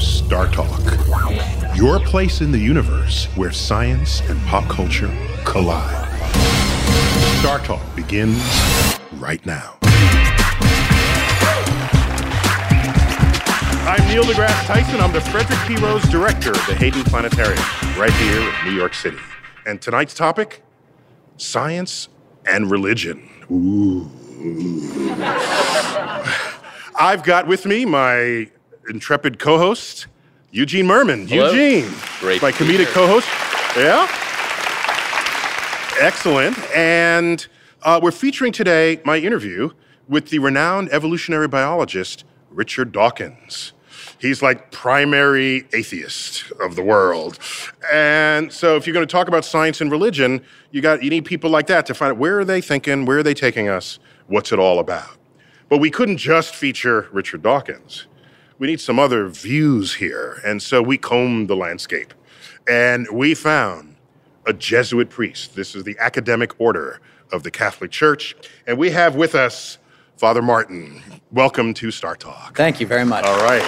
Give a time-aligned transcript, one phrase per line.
[0.00, 0.80] Star Talk,
[1.74, 5.10] your place in the universe where science and pop culture
[5.44, 6.06] collide.
[7.40, 8.38] Star Talk begins
[9.14, 9.76] right now.
[13.88, 15.00] I'm Neil deGrasse Tyson.
[15.00, 15.76] I'm the Frederick P.
[15.76, 17.58] Rose Director of the Hayden Planetarium,
[17.98, 19.18] right here in New York City.
[19.66, 20.62] And tonight's topic
[21.38, 22.08] science
[22.46, 23.28] and religion.
[23.50, 24.08] Ooh.
[27.00, 28.50] I've got with me my
[28.88, 30.06] intrepid co host,
[30.50, 31.28] Eugene Mirman.
[31.28, 31.50] Hello.
[31.50, 31.90] Eugene,
[32.20, 33.28] Great my comedic co host.
[33.76, 34.08] Yeah?
[36.00, 36.58] Excellent.
[36.74, 37.46] And
[37.82, 39.70] uh, we're featuring today my interview
[40.08, 43.72] with the renowned evolutionary biologist, Richard Dawkins.
[44.20, 47.38] He's like primary atheist of the world.
[47.92, 51.24] And so if you're going to talk about science and religion, you got you need
[51.24, 53.98] people like that to find out where are they thinking, where are they taking us,
[54.26, 55.16] what's it all about.
[55.68, 58.06] But we couldn't just feature Richard Dawkins.
[58.58, 60.40] We need some other views here.
[60.44, 62.12] And so we combed the landscape.
[62.68, 63.94] And we found
[64.46, 65.54] a Jesuit priest.
[65.54, 68.34] This is the academic order of the Catholic Church.
[68.66, 69.78] And we have with us
[70.16, 71.00] Father Martin.
[71.30, 72.56] Welcome to Star Talk.
[72.56, 73.24] Thank you very much.
[73.24, 73.62] All right.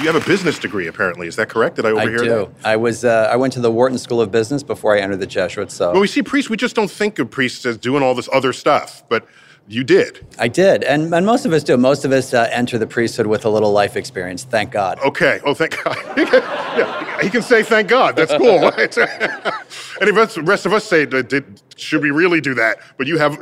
[0.00, 1.28] You have a business degree, apparently.
[1.28, 1.76] Is that correct?
[1.76, 2.28] Did I I overhear do.
[2.28, 2.50] that?
[2.64, 3.04] I was.
[3.04, 5.74] Uh, I went to the Wharton School of Business before I entered the Jesuits.
[5.74, 8.28] So When we see priests, we just don't think of priests as doing all this
[8.32, 9.26] other stuff, but
[9.66, 10.26] you did.
[10.38, 11.76] I did, and, and most of us do.
[11.76, 14.44] Most of us uh, enter the priesthood with a little life experience.
[14.44, 14.98] Thank God.
[15.00, 15.40] Okay.
[15.44, 15.96] Oh, thank God.
[16.18, 18.16] He can, yeah, he can say thank God.
[18.16, 18.70] That's cool.
[20.00, 22.78] And the rest, of us say, "Did- should we really do that?
[22.98, 23.38] But you have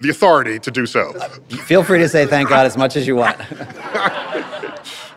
[0.00, 1.12] the authority to do so.
[1.48, 3.38] Feel free to say thank God as much as you want.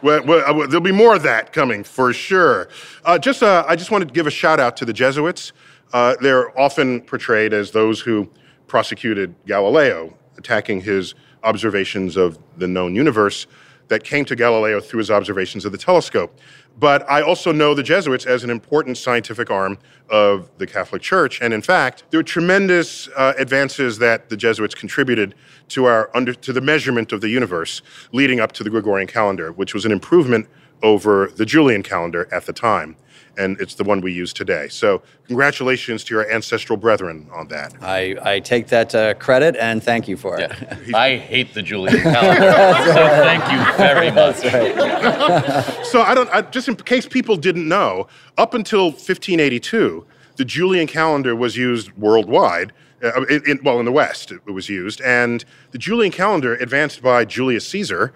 [0.01, 2.69] Well, well, uh, there'll be more of that coming for sure.
[3.03, 5.51] Uh, just, uh, I just wanted to give a shout out to the Jesuits.
[5.93, 8.29] Uh, they're often portrayed as those who
[8.67, 13.47] prosecuted Galileo, attacking his observations of the known universe
[13.87, 16.39] that came to Galileo through his observations of the telescope.
[16.77, 19.77] But I also know the Jesuits as an important scientific arm
[20.09, 21.41] of the Catholic Church.
[21.41, 25.35] And in fact, there were tremendous uh, advances that the Jesuits contributed
[25.69, 27.81] to, our under, to the measurement of the universe
[28.11, 30.47] leading up to the Gregorian calendar, which was an improvement
[30.83, 32.97] over the Julian calendar at the time.
[33.37, 34.67] And it's the one we use today.
[34.69, 37.73] So, congratulations to your ancestral brethren on that.
[37.81, 40.51] I, I take that uh, credit and thank you for it.
[40.95, 42.51] I hate the Julian calendar.
[42.93, 45.75] so thank you very much.
[45.85, 46.29] So I don't.
[46.31, 50.05] I, just in case people didn't know, up until 1582,
[50.35, 52.73] the Julian calendar was used worldwide.
[53.03, 57.01] Uh, in, in- well, in the West, it was used, and the Julian calendar, advanced
[57.01, 58.13] by Julius Caesar,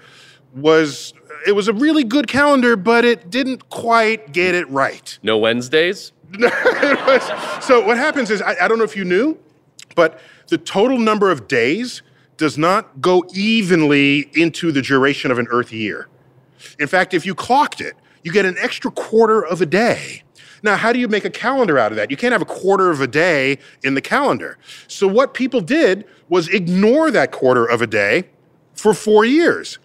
[0.56, 1.13] was
[1.47, 5.18] it was a really good calendar, but it didn't quite get it right.
[5.24, 6.12] No Wednesdays?
[6.39, 9.38] Was- so what happens is I, I don't know if you knew,
[9.95, 12.01] but the total number of days
[12.38, 16.07] does not go evenly into the duration of an Earth year.
[16.80, 20.24] In fact, if you clocked it, you get an extra quarter of a day.
[20.62, 22.12] Now, how do you make a calendar out of that?
[22.12, 24.57] You can't have a quarter of a day in the calendar.
[24.88, 28.25] So, what people did was ignore that quarter of a day
[28.74, 29.80] for four years.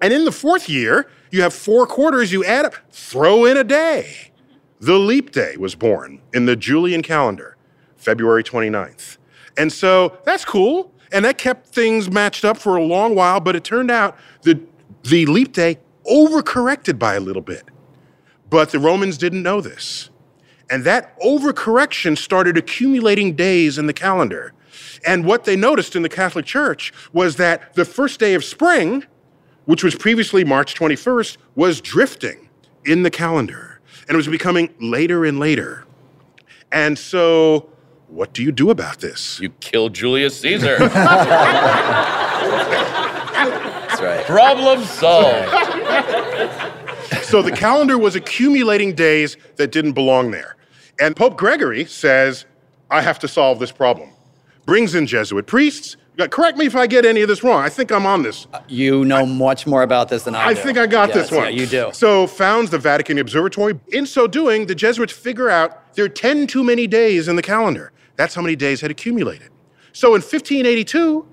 [0.00, 3.64] And in the fourth year, you have four quarters, you add up, throw in a
[3.64, 4.32] day.
[4.80, 7.56] The leap day was born in the Julian calendar,
[7.96, 9.18] February 29th.
[9.56, 10.92] And so that's cool.
[11.10, 14.60] And that kept things matched up for a long while, but it turned out that
[15.02, 17.64] the leap day overcorrected by a little bit.
[18.50, 20.10] But the Romans didn't know this.
[20.70, 24.52] And that overcorrection started accumulating days in the calendar.
[25.06, 29.04] And what they noticed in the Catholic Church was that the first day of spring,
[29.68, 32.48] which was previously March 21st, was drifting
[32.86, 33.82] in the calendar.
[34.08, 35.84] And it was becoming later and later.
[36.72, 37.68] And so,
[38.06, 39.38] what do you do about this?
[39.40, 40.78] You kill Julius Caesar.
[40.88, 40.96] That's
[44.00, 44.24] right.
[44.24, 45.50] Problem solved.
[47.22, 50.56] so the calendar was accumulating days that didn't belong there.
[50.98, 52.46] And Pope Gregory says,
[52.90, 54.12] I have to solve this problem.
[54.64, 55.98] Brings in Jesuit priests.
[56.26, 57.62] Correct me if I get any of this wrong.
[57.62, 58.48] I think I'm on this.
[58.52, 60.60] Uh, you know much more about this than I, I do.
[60.62, 61.44] think I got Yes, this one.
[61.44, 61.90] Yeah, you do.
[61.92, 63.78] So founds the Vatican Observatory.
[63.92, 67.42] In so doing, the Jesuits figure out there are 10 too many days in the
[67.42, 67.92] calendar.
[68.16, 69.50] That's how many days had accumulated.
[69.92, 71.24] So in 1582,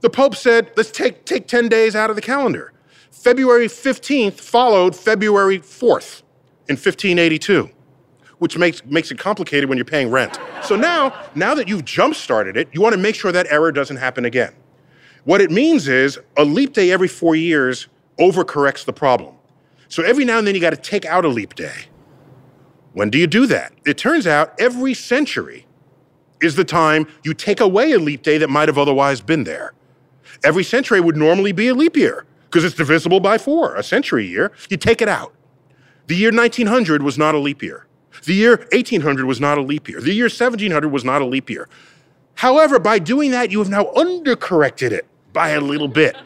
[0.00, 2.72] the Pope said, let's take, take 10 days out of the calendar.
[3.10, 6.22] February 15th followed February 4th
[6.68, 7.70] in 1582,
[8.38, 10.38] which makes, makes it complicated when you're paying rent.
[10.62, 13.72] So now, now that you've jump started it, you want to make sure that error
[13.72, 14.54] doesn't happen again.
[15.24, 17.88] What it means is a leap day every four years
[18.18, 19.34] overcorrects the problem.
[19.88, 21.86] So every now and then you got to take out a leap day.
[22.92, 23.72] When do you do that?
[23.84, 25.66] It turns out every century
[26.40, 29.74] is the time you take away a leap day that might have otherwise been there.
[30.44, 34.26] Every century would normally be a leap year because it's divisible by four, a century
[34.26, 34.52] year.
[34.68, 35.34] You take it out.
[36.06, 37.86] The year 1900 was not a leap year.
[38.24, 40.00] The year 1800 was not a leap year.
[40.00, 41.68] The year 1700 was not a leap year.
[42.34, 46.16] However, by doing that, you have now undercorrected it by a little bit.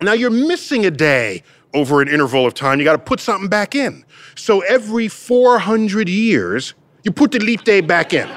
[0.00, 1.42] Now you're missing a day
[1.74, 2.78] over an interval of time.
[2.78, 4.04] You got to put something back in.
[4.34, 6.74] So every 400 years,
[7.04, 8.28] you put the leap day back in.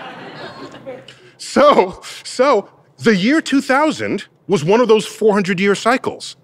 [1.38, 6.38] So, so the year 2000 was one of those 400 year cycles.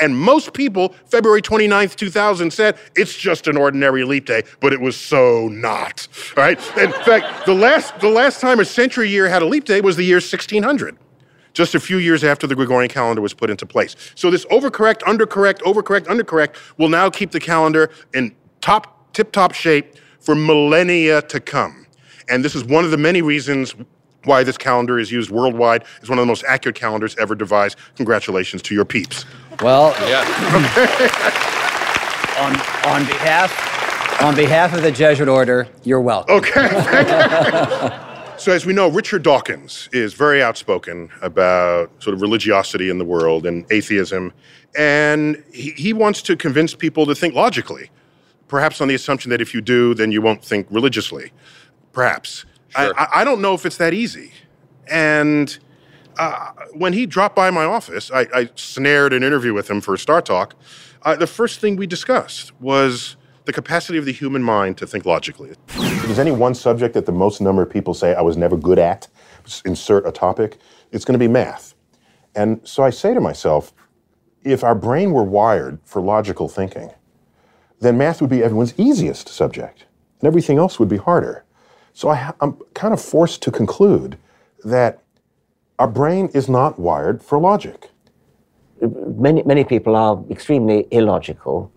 [0.00, 4.80] And most people, February 29th, 2000, said it's just an ordinary leap day, but it
[4.80, 6.06] was so not.
[6.36, 6.58] All right?
[6.78, 9.96] In fact, the last, the last time a century year had a leap day was
[9.96, 10.96] the year 1600,
[11.52, 13.96] just a few years after the Gregorian calendar was put into place.
[14.14, 19.52] So this overcorrect, undercorrect, overcorrect, undercorrect will now keep the calendar in top, tip top
[19.54, 21.86] shape for millennia to come.
[22.28, 23.74] And this is one of the many reasons
[24.24, 25.84] why this calendar is used worldwide.
[26.00, 27.76] It's one of the most accurate calendars ever devised.
[27.96, 29.24] Congratulations to your peeps.
[29.62, 30.22] Well, Yeah.
[32.38, 32.52] on,
[32.90, 33.70] on behalf
[34.22, 36.36] on behalf of the Jesuit order, you're welcome.
[36.36, 36.62] Okay.
[38.38, 43.04] so, as we know, Richard Dawkins is very outspoken about sort of religiosity in the
[43.04, 44.32] world and atheism.
[44.78, 47.90] And he, he wants to convince people to think logically,
[48.48, 51.32] perhaps on the assumption that if you do, then you won't think religiously.
[51.92, 52.44] Perhaps.
[52.76, 52.94] I, Sure.
[53.00, 54.30] I, I don't know if it's that easy.
[54.90, 55.56] And
[56.18, 59.94] uh, when he dropped by my office, I, I snared an interview with him for
[59.94, 60.54] a Star Talk.
[61.02, 65.04] Uh, the first thing we discussed was the capacity of the human mind to think
[65.04, 65.50] logically.
[65.50, 68.56] If there's any one subject that the most number of people say I was never
[68.56, 69.08] good at,
[69.64, 70.58] insert a topic,
[70.92, 71.74] it's going to be math.
[72.34, 73.72] And so I say to myself,
[74.42, 76.90] if our brain were wired for logical thinking,
[77.80, 79.84] then math would be everyone's easiest subject,
[80.20, 81.44] and everything else would be harder.
[81.92, 84.18] So I, I'm kind of forced to conclude
[84.64, 85.03] that
[85.78, 87.90] our brain is not wired for logic.
[89.16, 91.70] many many people are extremely illogical,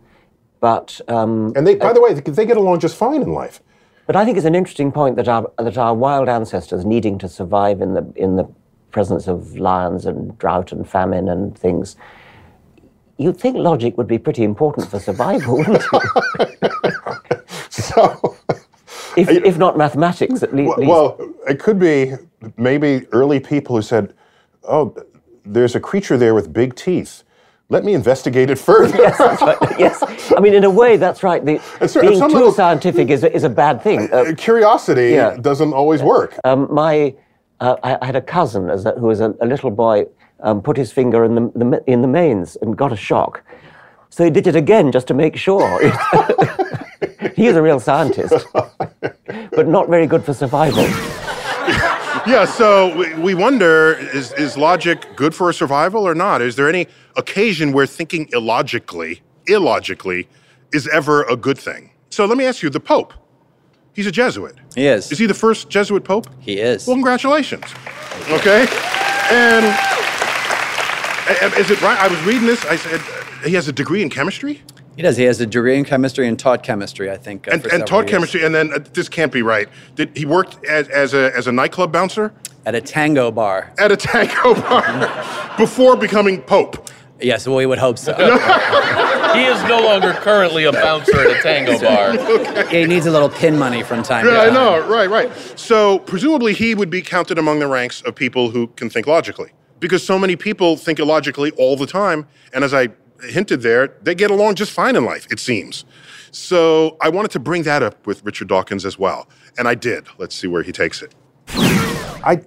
[0.60, 3.62] but um, And they, by the way, they, get along just fine in life.
[4.06, 7.27] but I think it's an interesting point that our that our wild ancestors needing to
[7.27, 8.46] survive in the in the
[8.92, 11.96] presence of lions and drought and famine and things.
[13.20, 16.72] You'd think logic would be pretty important for survival, wouldn't it?
[17.70, 18.36] So.
[19.18, 20.90] If, if not mathematics, at le- Well, least.
[20.90, 22.14] well, it could be
[22.58, 24.14] maybe early people who said,
[24.64, 24.96] "Oh,
[25.46, 27.24] there's a creature there with big teeth.
[27.70, 28.98] Let me investigate it further."
[29.78, 30.02] yes,
[30.36, 31.44] I mean, in a way, that's right.
[31.44, 31.60] The,
[32.00, 34.10] being too level- scientific is a, is a bad thing.
[34.12, 35.36] Uh, Curiosity Yeah.
[35.42, 36.38] doesn't always work.
[36.44, 37.16] Um, my,
[37.60, 40.06] uh, I, I had a cousin as a, who was a, a little boy,
[40.42, 43.44] um, put his finger in the, the in the mains and got a shock.
[44.18, 45.80] So he did it again just to make sure.
[47.36, 48.48] he is a real scientist,
[49.52, 50.82] but not very good for survival.
[52.26, 56.42] Yeah, so we, we wonder is, is logic good for survival or not?
[56.42, 60.28] Is there any occasion where thinking illogically, illogically,
[60.74, 61.92] is ever a good thing?
[62.10, 63.14] So let me ask you the Pope,
[63.94, 64.56] he's a Jesuit.
[64.74, 65.12] He is.
[65.12, 66.26] Is he the first Jesuit Pope?
[66.40, 66.88] He is.
[66.88, 67.66] Well, congratulations.
[68.32, 68.66] Okay?
[69.30, 69.64] And
[71.28, 72.00] a- a- is it right?
[72.00, 72.66] I was reading this.
[72.66, 73.00] I said,
[73.46, 74.62] he has a degree in chemistry
[74.96, 75.17] He does.
[75.17, 77.48] He has a degree in chemistry and taught chemistry, I think.
[77.48, 78.12] uh, and, for and taught years.
[78.12, 79.67] chemistry, and then uh, this can't be right.
[79.96, 82.34] Did he worked as, as a as a nightclub bouncer
[82.65, 83.72] At a tango bar.
[83.77, 84.84] at a tango bar
[85.58, 86.89] before becoming pope?
[87.20, 88.13] Yes, well, we would hope so.
[89.38, 92.65] He is no longer currently a bouncer at a tango bar.
[92.70, 95.29] he needs a little pin money from time to Yeah, I know, right, right.
[95.60, 99.51] So presumably he would be counted among the ranks of people who can think logically,
[99.79, 102.88] because so many people think illogically all the time, and as I
[103.24, 105.28] hinted there, they get along just fine in life.
[105.32, 105.86] It seems.
[106.32, 110.08] So I wanted to bring that up with Richard Dawkins as well, and I did.
[110.18, 111.16] Let's see where he takes it.
[111.48, 112.42] I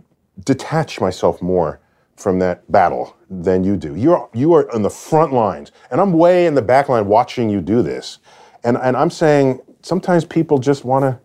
[0.45, 1.81] detach myself more
[2.17, 3.97] from that battle than you do.
[3.97, 7.49] You're you are on the front lines, and I'm way in the back line watching
[7.49, 8.19] you do this.
[8.65, 11.19] And and I'm saying sometimes people just want to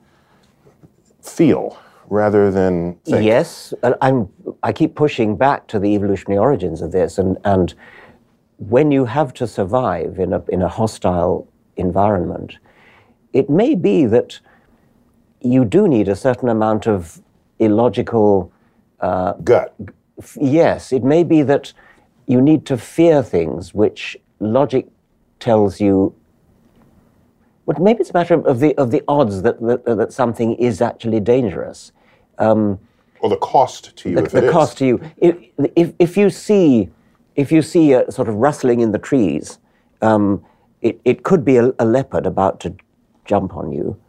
[1.22, 3.26] feel rather than think.
[3.26, 4.30] Yes, and I'm.
[4.64, 7.74] I keep pushing back to the evolutionary origins of this, and and
[8.58, 12.58] when you have to survive in a in a hostile environment,
[13.34, 14.40] it may be that
[15.42, 17.22] you do need a certain amount of
[17.60, 18.52] illogical.
[19.00, 19.76] Uh, Gut.
[20.18, 21.74] f- Yes, it may be that
[22.28, 24.88] you need to fear things which logic
[25.40, 26.16] tells you.
[27.68, 30.82] But maybe it's a matter of, the of the odds that, that that something is
[30.82, 31.92] actually dangerous.
[32.38, 32.80] Um,
[33.20, 35.02] or the cost to you the, if it the cost to you.
[35.18, 35.36] If,
[35.76, 36.90] if, if you see
[37.36, 39.60] if you see a sort of rustling in the trees,
[40.02, 40.44] um,
[40.82, 42.76] it, it could be a, a leopard about to
[43.26, 44.00] jump on you,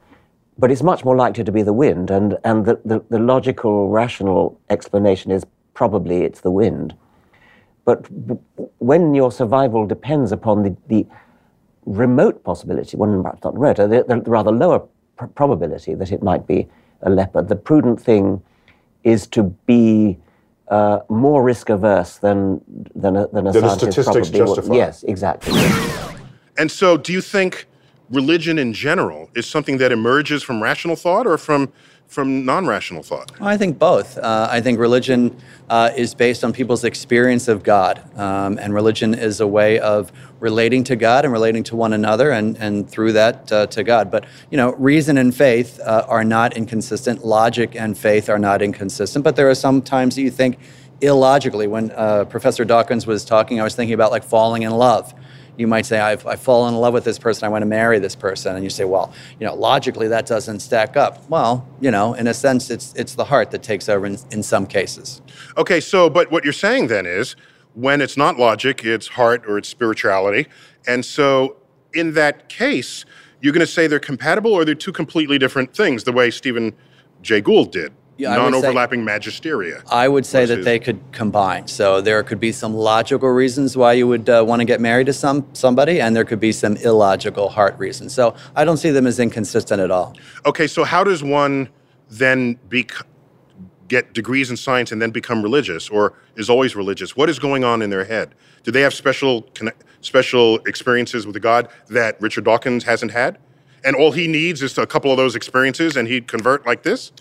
[0.59, 2.11] but it's much more likely to be the wind.
[2.11, 6.95] And, and the, the, the logical, rational explanation is probably it's the wind.
[7.85, 8.07] But
[8.79, 11.07] when your survival depends upon the, the
[11.85, 14.81] remote possibility, well, perhaps not remote, the, the rather lower
[15.17, 16.69] pr- probability that it might be
[17.03, 18.43] a leopard, the prudent thing
[19.05, 20.19] is to be
[20.69, 22.61] uh, more risk averse than
[22.95, 24.75] than a, than a Than the scientist statistics probably would- justify.
[24.75, 25.53] Yes, exactly.
[26.59, 27.67] And so, do you think
[28.11, 31.73] religion in general is something that emerges from rational thought or from
[32.09, 33.33] from non-rational thought?
[33.41, 34.17] I think both.
[34.19, 35.37] Uh, I think religion
[35.69, 40.13] uh, is based on people's experience of God, um, and religion is a way of
[40.41, 44.11] relating to God and relating to one another, and and through that uh, to God.
[44.11, 47.25] But you know, reason and faith uh, are not inconsistent.
[47.25, 49.25] Logic and faith are not inconsistent.
[49.25, 50.59] But there are some times that you think
[51.01, 51.67] illogically.
[51.67, 55.13] When uh, Professor Dawkins was talking, I was thinking about like falling in love
[55.57, 57.99] you might say, I've, I've fallen in love with this person, I want to marry
[57.99, 58.55] this person.
[58.55, 61.29] And you say, well, you know, logically that doesn't stack up.
[61.29, 64.43] Well, you know, in a sense, it's, it's the heart that takes over in, in
[64.43, 65.23] some cases.
[65.57, 67.37] Okay, so but what you're saying then is
[67.75, 70.47] when it's not logic, it's heart or it's spirituality.
[70.87, 71.57] And so
[71.93, 73.05] in that case,
[73.41, 76.75] you're going to say they're compatible or they're two completely different things, the way Stephen
[77.23, 77.93] Jay Gould did.
[78.19, 79.83] Yeah, I would say- Non-overlapping magisteria.
[79.91, 81.67] I would say that they could combine.
[81.69, 85.07] So there could be some logical reasons why you would uh, want to get married
[85.07, 88.15] to some somebody, and there could be some illogical heart reasons.
[88.15, 90.17] So I don't see them as inconsistent at all.
[90.47, 91.69] Okay, so how does one
[92.11, 92.93] then bec
[93.89, 97.17] get degrees in science and then become religious, or is always religious?
[97.17, 98.35] What is going on in their head?
[98.63, 99.47] Do they have special
[100.01, 103.39] special experiences with God that Richard Dawkins hasn't had,
[103.85, 107.13] and all he needs is a couple of those experiences, and he'd convert like this?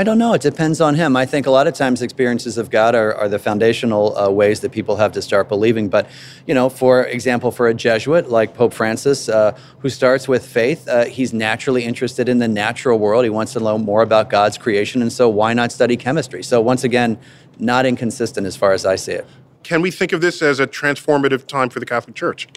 [0.00, 0.32] I don't know.
[0.32, 1.14] It depends on him.
[1.14, 4.60] I think a lot of times experiences of God are, are the foundational uh, ways
[4.60, 5.90] that people have to start believing.
[5.90, 6.08] But,
[6.46, 10.88] you know, for example, for a Jesuit like Pope Francis, uh, who starts with faith,
[10.88, 13.24] uh, he's naturally interested in the natural world.
[13.24, 15.02] He wants to know more about God's creation.
[15.02, 16.42] And so why not study chemistry?
[16.44, 17.18] So, once again,
[17.58, 19.26] not inconsistent as far as I see it.
[19.64, 22.48] Can we think of this as a transformative time for the Catholic Church?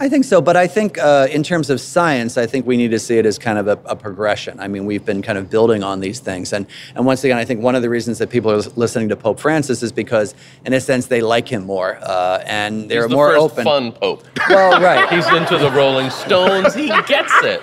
[0.00, 2.92] I think so, but I think uh, in terms of science, I think we need
[2.92, 4.60] to see it as kind of a, a progression.
[4.60, 7.44] I mean, we've been kind of building on these things, and and once again, I
[7.44, 10.72] think one of the reasons that people are listening to Pope Francis is because, in
[10.72, 13.64] a sense, they like him more, uh, and they're He's the more first open.
[13.64, 14.24] fun pope.
[14.48, 15.08] Well, right.
[15.12, 16.74] He's into the Rolling Stones.
[16.74, 17.60] He gets it.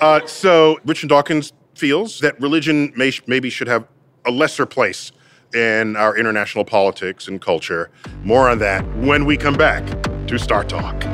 [0.00, 3.86] Uh, so Richard Dawkins feels that religion may, maybe should have
[4.24, 5.12] a lesser place
[5.54, 7.90] in our international politics and culture.
[8.22, 9.84] More on that when we come back
[10.28, 11.04] to Star Talk.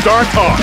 [0.00, 0.60] Star Talk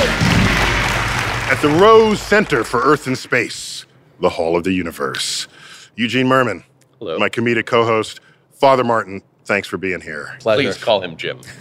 [1.52, 3.86] at the Rose Center for Earth and Space,
[4.22, 5.50] the Hall of the Universe.
[5.98, 6.64] Eugene Mirman,
[7.00, 7.20] Hello.
[7.20, 8.22] my comedic co-host,
[8.54, 9.22] Father Martin.
[9.46, 10.38] Thanks for being here.
[10.40, 10.62] Pleasure.
[10.64, 11.40] Please call him Jim.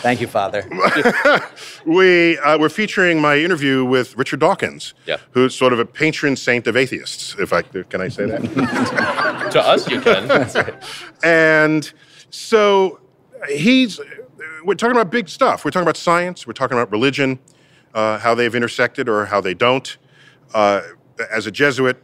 [0.00, 0.68] Thank you, Father.
[1.86, 5.16] We uh, we're featuring my interview with Richard Dawkins, Yeah.
[5.30, 7.34] who's sort of a patron saint of atheists.
[7.38, 8.42] If I can I say that?
[9.52, 10.30] to us, you can.
[11.24, 11.90] and
[12.28, 13.00] so
[13.48, 13.98] he's
[14.62, 15.64] we're talking about big stuff.
[15.64, 16.46] We're talking about science.
[16.46, 17.38] We're talking about religion,
[17.94, 19.96] uh, how they've intersected or how they don't.
[20.52, 20.82] Uh,
[21.32, 21.96] as a Jesuit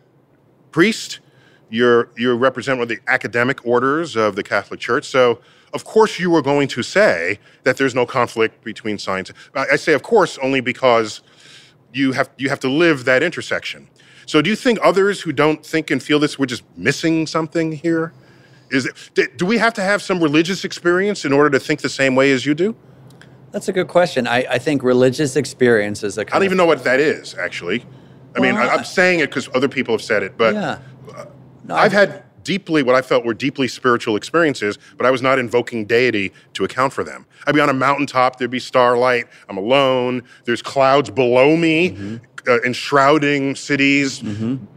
[0.71, 1.21] priest,
[1.69, 5.07] You're you represent one of the academic orders of the Catholic Church.
[5.07, 5.41] So
[5.73, 9.33] of course you are going to say that there's no conflict between science.
[9.55, 11.23] I, say of course only because
[11.93, 13.89] you have you have to live that intersection.
[14.27, 17.73] So do you think others who don't think and feel this we're just missing something
[17.73, 18.13] here?
[18.71, 21.89] Is it, do we have to have some religious experience in order to think the
[21.89, 22.75] same way as you do?
[23.53, 24.27] That's a good question.
[24.27, 27.35] I, I think religious experience is a I kind don't even know what that is,
[27.37, 27.85] actually.
[28.37, 30.79] I mean, Well, I, I'm saying it because other people have said it, but yeah.
[31.15, 31.27] Uh,
[31.67, 35.39] No, I've had deeply what I felt were deeply spiritual experiences, but I was not
[35.39, 37.27] invoking deity to account for them.
[37.47, 42.17] I'd be on a mountaintop, there'd be starlight, I'm alone, there's clouds below me, Mm-hmm.
[42.49, 44.23] uh, enshrouding cities.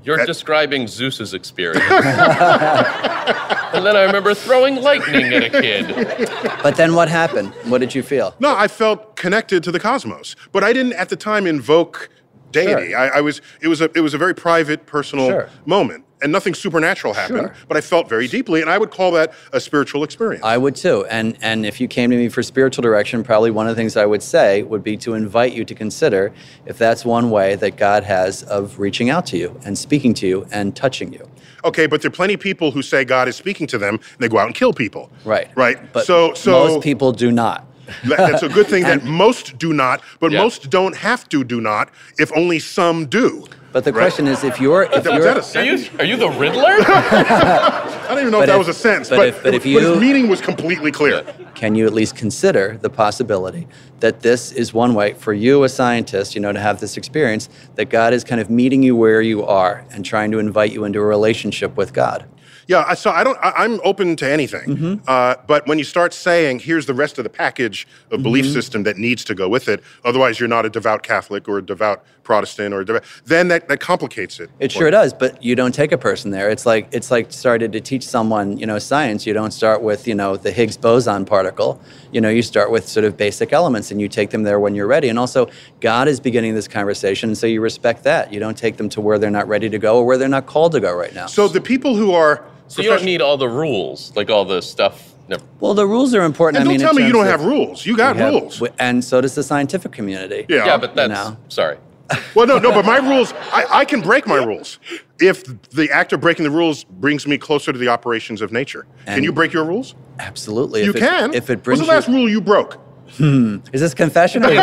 [0.03, 1.83] You're That- describing Zeus's experience.
[1.91, 6.29] and then I remember throwing lightning at a kid.
[6.63, 7.53] But then what happened?
[7.65, 8.33] What did you feel?
[8.39, 12.09] No, I felt connected to the cosmos, but I didn't at the time invoke
[12.51, 12.89] deity.
[12.89, 12.97] Sure.
[12.97, 15.49] I, I was it was a it was a very private, personal Sure.
[15.67, 17.39] moment, and nothing supernatural happened.
[17.39, 17.53] Sure.
[17.67, 20.43] But I felt very deeply, and I would call that a spiritual experience.
[20.43, 21.05] I would too.
[21.09, 23.95] And and if you came to me for spiritual direction, probably one of the things
[23.97, 26.31] I would say would be to invite you to consider
[26.65, 30.27] if that's one way that God has of reaching out to you and speaking to
[30.27, 31.27] you and touching you.
[31.65, 34.19] Okay, but there are plenty of people who say God is speaking to them, and
[34.19, 35.09] they go out and kill people.
[35.25, 35.49] Right.
[35.55, 35.77] Right.
[35.91, 37.65] But so, so most people do not.
[38.05, 40.41] that's a good thing that most do not, but Yeah.
[40.41, 41.89] most don't have to do not.
[42.17, 43.45] If only some do.
[43.71, 44.01] But the Right.
[44.01, 46.63] question is if you're if Was you're that a Are you, are you the Riddler?
[46.79, 49.53] I don't even know But if that if- was a sentence, but but, if- but
[49.53, 51.23] if his meaning was completely clear.
[51.53, 53.67] can you at least consider the possibility
[53.99, 57.47] that this is one way for you, a scientist, you know, to have this experience
[57.75, 60.83] that God is kind of meeting you where you are and trying to invite you
[60.85, 62.25] into a relationship with God?
[62.69, 63.37] Yeah, I- so I don't.
[63.41, 64.93] I, I'm open to anything, Mm-hmm.
[65.07, 68.53] uh, but when you start saying, "Here's the rest of the package of belief Mm-hmm.
[68.53, 71.57] system system that needs to go with it," otherwise you're not a devout Catholic or
[71.57, 74.51] a devout Protestant or a devout, then that, that complicates it.
[74.59, 76.51] It sure does, but you don't take a person there.
[76.51, 79.25] It's like it's like started to teach someone, you know, science.
[79.25, 81.81] You don't start with, you know, the Higgs boson particle.
[82.11, 84.75] You know, you start with sort of basic elements and you take them there when
[84.75, 85.09] you're ready.
[85.09, 88.31] And also, God is beginning this conversation, so you respect that.
[88.31, 90.45] You don't take them to where they're not ready to go or where they're not
[90.45, 91.25] called to go right now.
[91.25, 94.61] So the people who are so you don't need all the rules, like all the
[94.61, 95.07] stuff.
[95.27, 95.37] No.
[95.59, 96.61] well, the rules are important.
[96.61, 97.85] And I don't mean, tell me you don't have rules.
[97.85, 98.63] You got we have- rules.
[98.79, 100.45] and so does the scientific community.
[100.49, 100.65] yeah.
[100.65, 101.37] Yeah, but that's know.
[101.49, 101.77] sorry.
[102.33, 104.79] Well, no, no, but my rules, I, I can break my rules
[105.19, 108.87] if the act of breaking the rules brings me closer to the operations of nature.
[109.05, 109.93] can you break your rules?
[110.17, 110.83] absolutely.
[110.83, 111.33] You if it, can.
[111.35, 112.79] If it brings What's the last you, rule you broke?
[113.17, 113.57] Hmm.
[113.73, 114.43] is this confession?
[114.43, 114.49] Or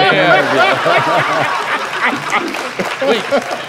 [3.06, 3.22] Wait,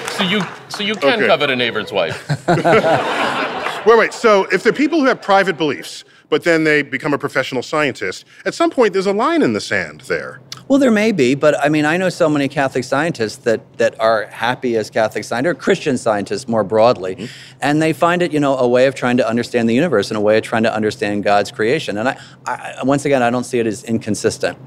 [0.10, 1.28] so you so you can Okay.
[1.28, 2.18] covet a neighbor's wife?
[3.88, 4.14] Wait, wait.
[4.14, 7.64] So if there are people who have private beliefs, but then they become a professional
[7.64, 10.42] scientist, at some point there's a line in the sand there.
[10.68, 13.98] Well, there may be, but I mean, I know so many Catholic scientists that that
[14.02, 17.26] are happy as Catholic scientists, or Christian scientists more broadly, Mm-hmm.
[17.62, 20.18] and they find it, you know, a way of trying to understand the universe and
[20.18, 21.98] a way of trying to understand God's creation.
[21.98, 24.58] And I, I once again, I don't see it as inconsistent.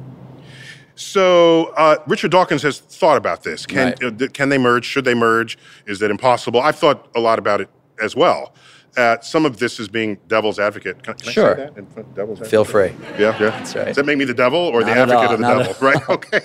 [0.95, 3.67] So uh, Richard Dawkins has thought about this.
[3.67, 4.23] Can Right.
[4.23, 4.87] uh, can they merge?
[4.87, 5.59] Should they merge?
[5.87, 6.61] Is that impossible?
[6.63, 7.69] I've thought a lot about it
[8.03, 8.55] as well.
[8.97, 11.03] Uh, some of this is being devil's advocate.
[11.03, 11.53] Can, can Sure.
[11.53, 11.79] I say that?
[11.79, 12.93] in front- Feel free.
[13.13, 13.51] Yeah, yeah.
[13.51, 13.87] That's right.
[13.87, 15.59] Does that make me the devil or the Not at advocate all, of the not
[15.67, 15.89] devil?
[15.89, 16.09] Right.
[16.11, 16.41] Okay.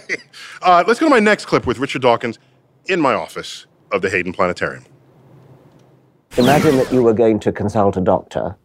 [0.62, 2.38] Uh, let's go to my next clip with Richard Dawkins
[2.86, 4.84] in my office of the Hayden Planetarium.
[6.38, 8.56] Imagine that you were going to consult a doctor,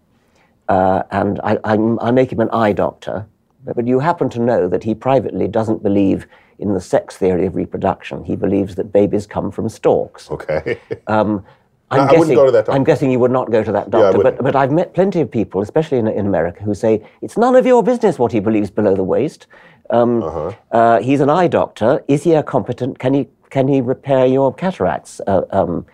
[0.68, 3.26] uh, and I, I'm, I make him an eye doctor,
[3.64, 6.26] but, but you happen to know that he privately doesn't believe
[6.58, 8.24] in the sex theory of reproduction.
[8.24, 10.30] He believes that babies come from storks.
[10.30, 10.78] Okay.
[11.06, 11.44] Um,
[11.92, 12.72] No, I wouldn't go to that doctor.
[12.72, 14.16] I'm guessing you would not go to that doctor.
[14.18, 17.36] Yeah, but, but I've met plenty of people, especially in, in America, who say it's
[17.36, 19.46] none of your business what he believes below the waist.
[19.90, 20.52] Um, Uh-huh.
[20.70, 22.04] uh, he's an eye doctor.
[22.06, 22.98] Is he a competent?
[23.00, 25.20] Can he can he repair your cataracts?
[25.26, 25.84] Uh, um,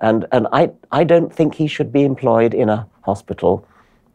[0.00, 3.66] and and I I don't think he should be employed in a hospital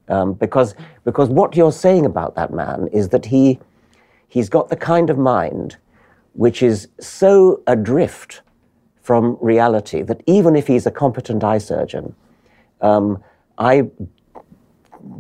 [0.10, 0.74] um, because
[1.06, 3.60] because what you're saying about that man is that he
[4.28, 5.78] he's got the kind of mind
[6.34, 8.42] which is so adrift
[9.08, 12.14] from reality that even if he's a competent eye surgeon,
[12.82, 13.24] um,
[13.58, 13.90] I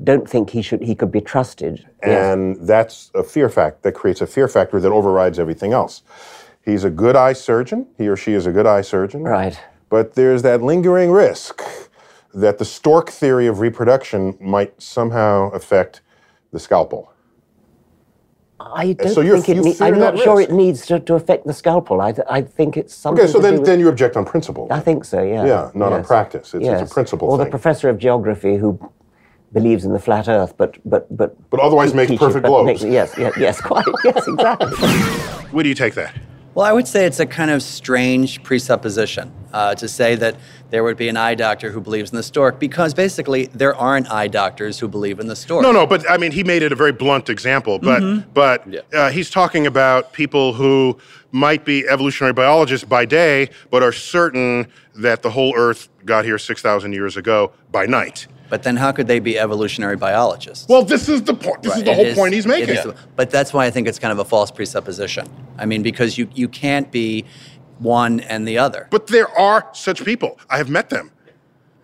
[0.04, 1.88] don't think he should he could be trusted.
[2.06, 2.34] Yes.
[2.34, 6.04] And that's a fear fact that creates a fear factor that overrides everything else.
[6.65, 7.88] He's a good eye surgeon.
[7.97, 9.23] He or she is a good eye surgeon.
[9.23, 9.58] Right.
[9.88, 11.62] But there's that lingering risk
[12.34, 16.02] that the stork theory of reproduction might somehow affect
[16.52, 17.13] the scalpel.
[18.60, 19.63] I don't so you're- think it.
[19.63, 20.50] Ne- fear I'm not that sure risk?
[20.50, 22.02] it needs to, to affect the scalpel.
[22.02, 23.24] I, th- I think it's something.
[23.24, 24.67] Okay, so to then, do with- then you object on principle.
[24.72, 25.22] I think so.
[25.22, 25.46] Yeah.
[25.46, 26.54] Yeah, not on practice.
[26.56, 26.93] It's- it's a Yes.
[26.93, 28.80] principle Or the professor of geography who
[29.54, 32.65] believes in the flat Earth, but but but But otherwise te- makes perfect but globes.
[32.65, 33.86] makes- yes, yes, yes, quite.
[34.04, 34.67] Yes, exactly.
[35.52, 36.13] Where do you take that?
[36.58, 40.38] Well, I would say it's a kind of strange presupposition uh, to say that
[40.72, 44.10] there would be an eye doctor who believes in the stork because basically there aren't
[44.10, 45.62] eye doctors who believe in the stork.
[45.62, 47.78] No, no, but I mean, he made it a very blunt example.
[47.78, 48.32] But Mm-hmm.
[48.32, 48.80] but Yeah.
[48.91, 50.98] uh, he's talking about people who
[51.32, 54.65] might be evolutionary biologists by day, but are certain
[54.96, 58.26] that the whole Earth got here six thousand years ago by night.
[58.49, 60.67] But then how could they be evolutionary biologists?
[60.69, 61.63] Well, this is the point.
[61.63, 62.75] This is the it whole is- point he's making.
[62.75, 65.27] is- but that's why I think it's kind of a false presupposition.
[65.57, 67.25] I mean, because you, you can't be
[67.79, 68.88] one and the other.
[68.89, 70.39] But there are such people.
[70.49, 71.12] I have met them,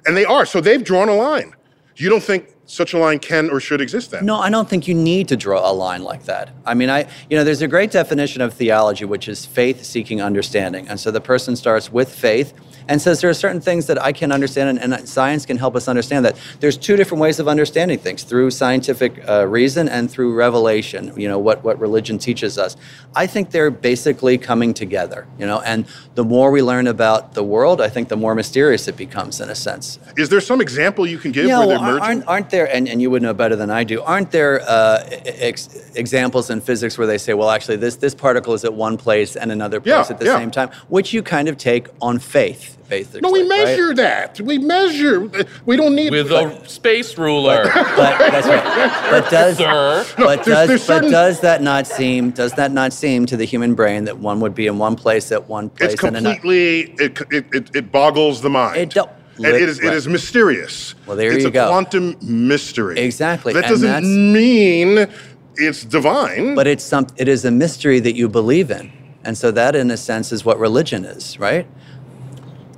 [0.06, 0.45] and they are.
[0.45, 1.54] So they've drawn a line.
[1.97, 4.26] You don't think such a line can or should exist then?
[4.26, 6.49] No, I don't think you need to draw a line like that.
[6.65, 10.21] I mean, I you know, there's a great definition of theology, which is faith seeking
[10.21, 10.88] understanding.
[10.88, 12.54] And so the person starts with faith
[12.88, 15.76] and says there are certain things that I can understand, and, and science can help
[15.76, 16.36] us understand that.
[16.60, 21.13] There's two different ways of understanding things: through scientific uh, reason and through revelation.
[21.15, 22.76] You know what what religion teaches us.
[23.15, 25.28] I think they're basically coming together.
[25.38, 28.88] You know, and the more we learn about the world, I think the more mysterious
[28.88, 29.99] it becomes, in a sense.
[30.17, 32.04] Is there some example you can give Yeah, where well, they're merging?
[32.04, 35.04] aren't, aren't there, and, and you would know better than I do, aren't there uh,
[35.10, 38.97] ex- examples in physics where they say, well, actually, this, this particle is at one
[38.97, 40.38] place and another place Yeah, at the yeah.
[40.38, 43.21] same time, which you kind of take on faith, basically.
[43.21, 43.49] no, we right?
[43.49, 44.39] measure that.
[44.41, 45.30] We measure.
[45.65, 47.63] We don't need With a space ruler.
[47.63, 49.10] But that's right.
[49.12, 50.06] But does, Sir.
[50.17, 53.38] but, there's- does, there's but certain- does that not seem does that not seem to
[53.38, 56.17] the human brain that one would be in one place at one place It's and
[56.17, 56.36] another?
[56.36, 56.93] completely.
[57.04, 58.78] It, it, it, it boggles the mind.
[58.78, 59.80] It don't- And it is.
[59.80, 59.96] It Right.
[59.96, 60.96] is mysterious.
[61.08, 63.00] Well, there it's you a quantum mystery.
[63.00, 65.08] Exactly, That doesn't that's- mean
[65.56, 66.54] it's divine.
[66.56, 68.91] But it's some it is a mystery that you believe in.
[69.26, 71.65] And so that in a sense is what religion is, right?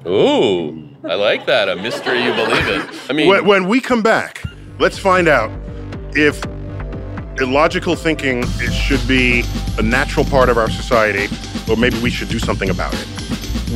[0.08, 1.68] Ooh, I like that.
[1.70, 2.84] A mystery you believe in.
[3.10, 4.44] I mean, when, when we come back,
[4.80, 5.50] let's find out
[6.14, 6.42] if
[7.42, 9.44] illogical thinking it should be
[9.78, 11.28] a natural part of our society,
[11.70, 13.08] or maybe we should do something about it.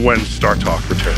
[0.04, 1.18] When Star Talk returns.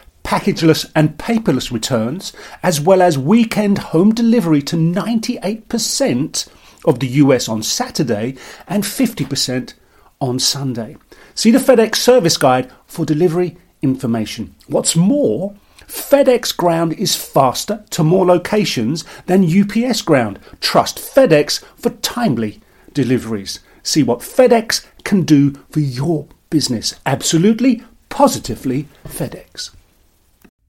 [0.23, 6.49] packageless and paperless returns, as well as weekend home delivery to 98%
[6.85, 8.35] of the US on Saturday
[8.67, 9.73] and 50%
[10.19, 10.97] on Sunday.
[11.35, 14.55] See the FedEx service guide for delivery information.
[14.67, 15.55] What's more,
[15.87, 20.39] FedEx Ground is faster to more locations than UPS Ground.
[20.61, 22.61] Trust FedEx for timely
[22.93, 23.59] deliveries.
[23.83, 26.93] See what FedEx can do for your business.
[27.05, 29.71] Absolutely, positively FedEx.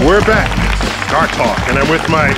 [0.00, 0.48] We're back.
[1.08, 2.32] Star Talk, and I'm with my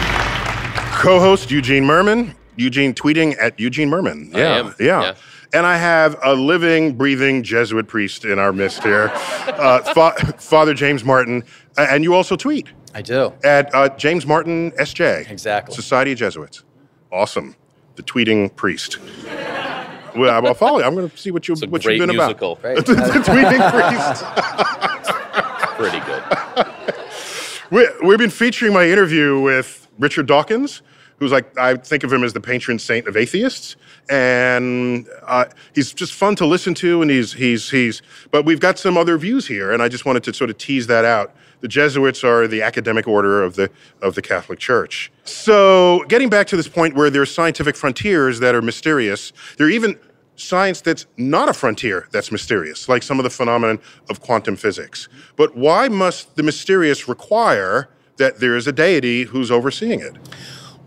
[1.01, 2.35] co-host Eugene Mirman.
[2.57, 4.35] Eugene tweeting at Eugene Mirman.
[4.35, 5.03] I am, Yeah.
[5.03, 5.15] yeah.
[5.55, 10.75] And I have a living, breathing Jesuit priest in our midst here, uh, Fa- Father
[10.75, 11.45] James Martin,
[11.79, 13.33] uh, and you also tweet I do.
[13.45, 15.31] at uh, James Martin SJ.
[15.31, 15.75] Exactly.
[15.75, 16.65] Society of Jesuits.
[17.13, 17.55] Awesome.
[17.97, 18.99] The tweeting priest.
[20.17, 20.85] well, I'll follow you.
[20.85, 22.53] I'm going to see what you It's a what great you've been musical.
[22.63, 22.85] about.
[22.87, 24.25] the Tweeting Priest.
[25.83, 26.12] Pretty good.
[27.73, 30.83] We, we've been featuring my interview with Richard Dawkins,
[31.17, 33.77] who's like, I think of him as the patron saint of atheists.
[34.11, 38.79] And uh, he's just fun to listen to, and he's, he's, he's, but we've got
[38.79, 41.35] some other views here, and I just wanted to sort of tease that out.
[41.63, 43.71] The Jesuits are the academic order of the,
[44.03, 45.11] of the Catholic Church.
[45.25, 49.69] So, getting back to this point where there are scientific frontiers that are mysterious, there
[49.69, 49.99] are even
[50.43, 53.79] science that's not a frontier that's mysterious, like some of the phenomenon
[54.11, 55.09] of quantum physics.
[55.37, 60.17] But why must the mysterious require that there is a deity who's overseeing it?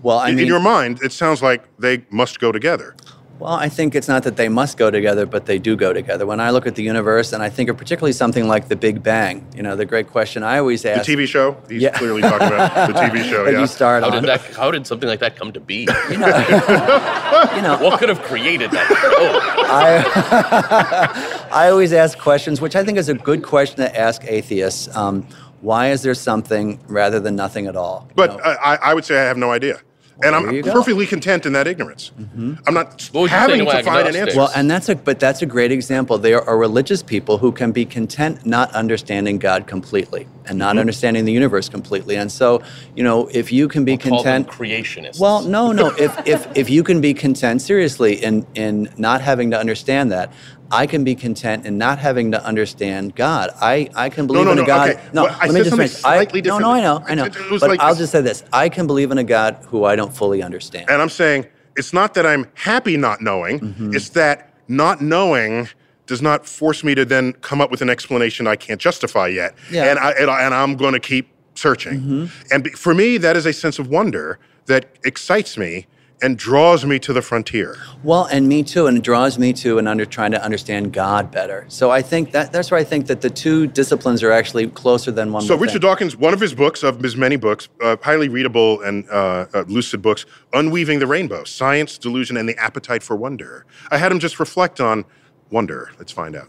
[0.02, 2.96] Well, I mean, in your mind, it sounds like they must go together.
[3.38, 6.26] Well, I think it's not that they must go together, but they do go together.
[6.26, 9.04] When I look at the universe, and I think of particularly something like the Big
[9.04, 11.06] Bang, you know, the great question I always ask.
[11.06, 11.16] The.
[11.18, 11.58] TV show?
[11.68, 11.98] He's Yeah.
[11.98, 13.60] clearly talking about the TV show, that yeah.
[13.60, 14.22] you start How on.
[14.24, 14.42] did that?
[14.56, 15.82] How did something like that come to be?
[16.10, 18.88] you know, What could have created that?
[18.90, 24.24] Oh, I, I always ask questions, which I think is a good question to ask
[24.26, 24.88] atheists.
[24.96, 25.28] Um,
[25.60, 28.06] why is there something rather than nothing at all?
[28.10, 29.82] You But know, I, I- I would say I have no idea.
[30.24, 30.72] And I'm go.
[30.72, 32.12] perfectly content in that ignorance.
[32.20, 32.56] Mm-hmm.
[32.66, 34.38] I'm not What would you say having to to find an answer.
[34.38, 36.18] well, and that's a but that's a great example.
[36.18, 40.80] There are religious people who can be content not understanding God completely and not mm-hmm.
[40.80, 42.16] understanding the universe completely.
[42.16, 42.62] And so,
[42.96, 45.20] you know, if you can be call them content, creationists.
[45.20, 45.94] Well, no, no.
[46.06, 50.32] If if if you can be content seriously in in not having to understand that,
[50.72, 53.52] I can be content in not having to understand God.
[53.62, 54.90] I I can believe no, in a no, God.
[54.90, 55.02] okay.
[55.14, 56.04] No, Well, I let me just finish.
[56.04, 57.04] I, no, no, I know.
[57.08, 57.26] I know.
[57.26, 58.00] It- it but like I'll this.
[58.00, 60.90] just say this: I can believe in a God who I don't fully understand.
[60.90, 63.94] And I'm saying it's not that I'm happy not knowing, Mm-hmm.
[63.96, 65.68] it's that not knowing
[66.08, 69.56] does not force me to then come up with an explanation I can't justify yet.
[69.72, 69.86] Yeah.
[69.86, 72.00] And, I, and, I'm going to keep searching.
[72.00, 72.26] Mm-hmm.
[72.54, 75.88] And for me, that is a sense of wonder that excites me
[76.26, 77.78] and draws me to the frontier.
[78.04, 81.30] Well, and me too, and it draws me to and under trying to understand God
[81.30, 81.66] better.
[81.68, 85.12] So I think that that's where I think that the two disciplines are actually closer
[85.12, 85.44] than one.
[85.44, 85.84] So would Richard think.
[85.84, 89.64] Dawkins, one of his books, of his many books, uh, highly readable and uh, uh,
[89.68, 93.68] lucid books, Unweaving the Rainbow, Science, Delusion, and the Appetite for Wonder.
[93.92, 95.06] I had him just reflect on
[95.52, 95.92] wonder.
[96.00, 96.48] Let's find out.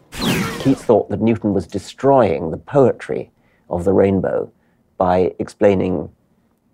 [0.61, 3.31] Keats thought that Newton was destroying the poetry
[3.69, 4.51] of the rainbow
[4.97, 6.09] by explaining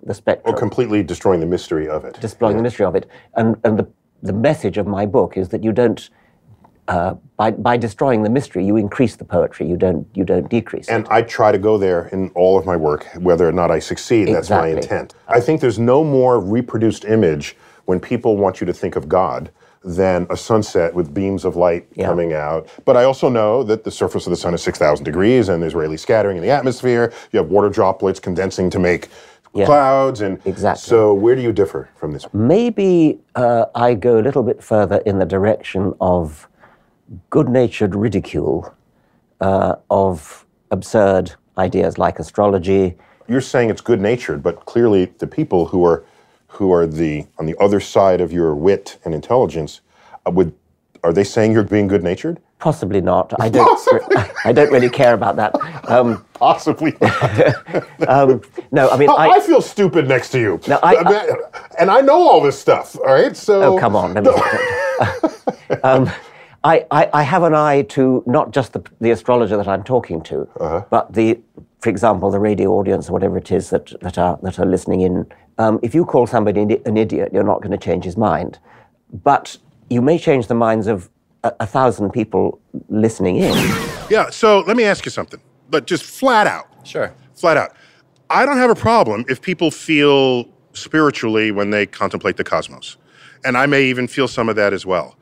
[0.03, 2.21] the spectrum, Or completely destroying the mystery of it.
[2.21, 3.09] destroying the mystery of it.
[3.37, 3.89] And, and the,
[4.23, 6.09] the message of my book is that you don't,
[6.89, 10.89] uh, by, by destroying the mystery, you increase the poetry, you don't, you don't decrease
[10.89, 10.93] it.
[10.93, 13.79] And I try to go there in all of my work, whether or not I
[13.79, 14.29] succeed.
[14.29, 15.15] That's my intent.
[15.29, 19.51] I think there's no more reproduced image when people want you to think of God
[19.85, 22.07] than a sunset with beams of light Yeah.
[22.07, 22.69] coming out.
[22.85, 25.75] But I also know that the surface of the sun is 6,000 degrees and there's
[25.75, 27.13] Rayleigh scattering in the atmosphere.
[27.33, 29.09] You have water droplets condensing to make
[29.55, 29.67] Yeah.
[29.67, 30.21] clouds.
[30.21, 30.89] And Exactly.
[30.89, 32.27] so, where do you differ from this?
[32.33, 36.49] Maybe uh, I go a little bit further in the direction of
[37.31, 38.75] good natured ridicule
[39.41, 42.97] uh, of absurd ideas like astrology.
[43.29, 46.05] You're saying it's good natured, but clearly the people who are
[46.49, 49.81] who are the on the other side of your wit and intelligence
[50.27, 50.55] uh, would
[51.05, 52.41] are they saying you're being good natured?
[52.63, 53.33] Possibly not.
[53.41, 53.89] I don't.
[54.45, 55.53] I don't really care about that.
[55.91, 56.95] Um, Possibly.
[58.07, 60.61] um, no, I mean, I, I, feel stupid next to you.
[60.69, 61.27] No, I-
[61.81, 62.97] and I know all this stuff.
[62.97, 64.15] All right, so Oh, come on.
[64.15, 64.31] Let me
[65.83, 66.09] um,
[66.63, 70.23] I, I, I have an eye to not just the, the astrologer that I'm talking
[70.23, 70.85] to, Uh-huh.
[70.89, 71.41] but the,
[71.81, 75.01] for example, the radio audience or whatever it is that, that, are, that are listening
[75.01, 75.27] in.
[75.59, 78.61] Um, if you call somebody an, an idiot, you're not going to change his mind.
[79.13, 79.59] But
[79.91, 81.11] you may change the minds of
[81.45, 83.55] a, a thousand people listening in.
[84.11, 86.69] Yeah, so let me ask you something, but just flat out.
[86.85, 87.15] Sure.
[87.35, 87.75] Flat out.
[88.31, 92.97] I don't have a problem if people feel spiritually when they contemplate the cosmos.
[93.45, 95.17] And I may even feel some of that as well.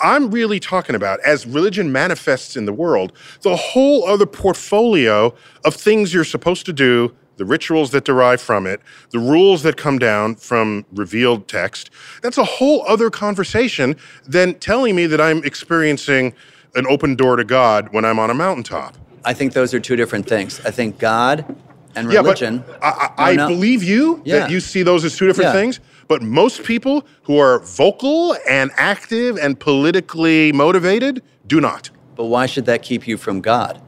[0.00, 5.34] I'm really talking about, as religion manifests in the world, the whole other portfolio
[5.64, 9.76] of things you're supposed to do, the rituals that derive from it, the rules that
[9.76, 11.90] come down from revealed text.
[12.22, 16.34] That's a whole other conversation than telling me that I'm experiencing
[16.74, 18.96] an open door to God when I'm on a mountaintop.
[19.24, 20.60] I think those are two different things.
[20.64, 21.44] I think God
[21.96, 22.64] and Yeah, religion.
[22.66, 24.40] but I, I, I No, believe you Yeah.
[24.40, 25.60] that you see those as two different Yeah.
[25.60, 25.80] things.
[26.08, 31.90] But most people who are vocal and active and politically motivated do not.
[32.16, 33.80] But why should that keep you from God?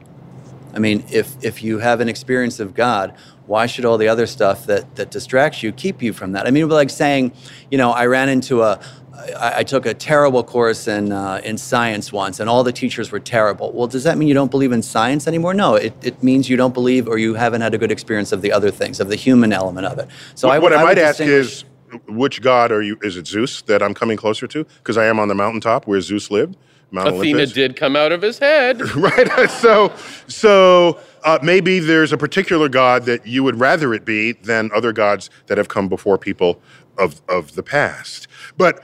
[0.73, 3.13] I mean, if if you have an experience of God,
[3.47, 6.45] why should all the other stuff that that distracts you keep you from that?
[6.45, 7.31] I mean, it'd be like saying,
[7.71, 8.79] you know, I ran into a
[9.17, 13.11] I, I took a terrible course in uh, in science once, and all the teachers
[13.11, 13.71] were terrible.
[13.71, 15.53] Well, does that mean you don't believe in science anymore?
[15.53, 18.41] No, it, it means you don't believe or you haven't had a good experience of
[18.41, 20.07] the other things, of the human element of it.
[20.35, 21.65] So I what would, I, would might ask is
[22.07, 22.97] which god are you?
[23.01, 24.63] Is it Zeus that I'm coming closer to?
[24.63, 26.57] Because I am on the mountaintop where Zeus lived,
[26.91, 27.53] Mount Athena Olympus.
[27.53, 28.81] did come out of his head.
[28.95, 29.49] right?
[29.49, 29.93] So,
[30.27, 34.93] so uh, maybe there's a particular god that you would rather it be than other
[34.93, 36.61] gods that have come before people
[36.97, 38.27] of of the past.
[38.57, 38.83] But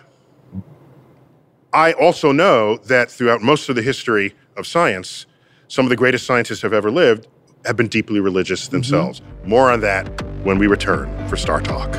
[1.74, 5.26] I also know that throughout most of the history of science,
[5.68, 7.28] some of the greatest scientists have ever lived
[7.66, 9.22] have been deeply religious themselves.
[9.46, 10.06] More on that
[10.44, 11.92] when we return for Star Talk.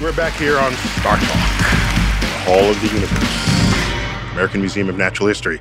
[0.00, 1.89] We're back here on Star Talk,
[2.44, 5.60] Hall of the Universe, American Museum of Natural History.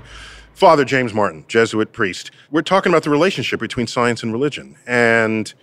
[0.54, 2.32] Father James Martin, Jesuit priest.
[2.52, 4.78] We're talking about the relationship between science and religion.
[4.88, 5.54] And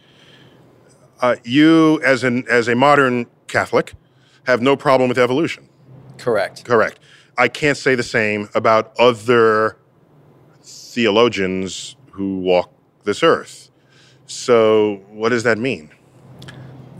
[1.20, 3.94] uh, you, as, an, as a modern Catholic,
[4.44, 5.68] have no problem with evolution.
[6.18, 6.64] Correct.
[6.64, 6.98] Correct.
[7.38, 9.78] I can't say the same about other
[10.62, 12.72] theologians who walk
[13.04, 13.70] this earth.
[14.26, 15.90] So, what does that mean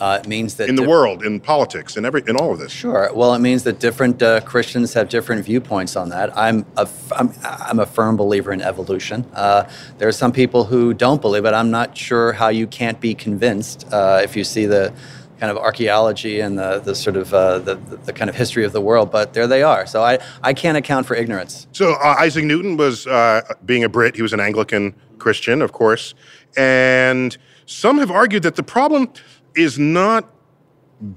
[0.01, 2.59] Uh, it means that in the diff- world, in politics, in every, in all of
[2.59, 2.73] this?
[2.73, 3.11] Sure.
[3.15, 6.37] Well, it means that different uh, Christians have different viewpoints on that.
[6.37, 9.25] I'm a, f- I'm, I'm a firm believer in evolution.
[9.35, 11.55] Uh, there are some people who don't believe it.
[11.55, 14.93] I'm not sure how you can't be convinced uh, if you see the
[15.41, 18.73] kind of archaeology and the, the sort of uh, the, the kind of history of
[18.73, 19.11] the world.
[19.11, 19.87] But there they are.
[19.87, 21.67] So I, I can't account for ignorance.
[21.73, 25.73] So uh, Isaac Newton was, uh, being a Brit, he was an Anglican Christian, of
[25.73, 26.15] course,
[26.57, 29.13] and some have argued that the problem
[29.57, 30.31] is not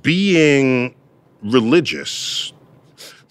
[0.01, 0.95] being
[1.43, 2.53] religious,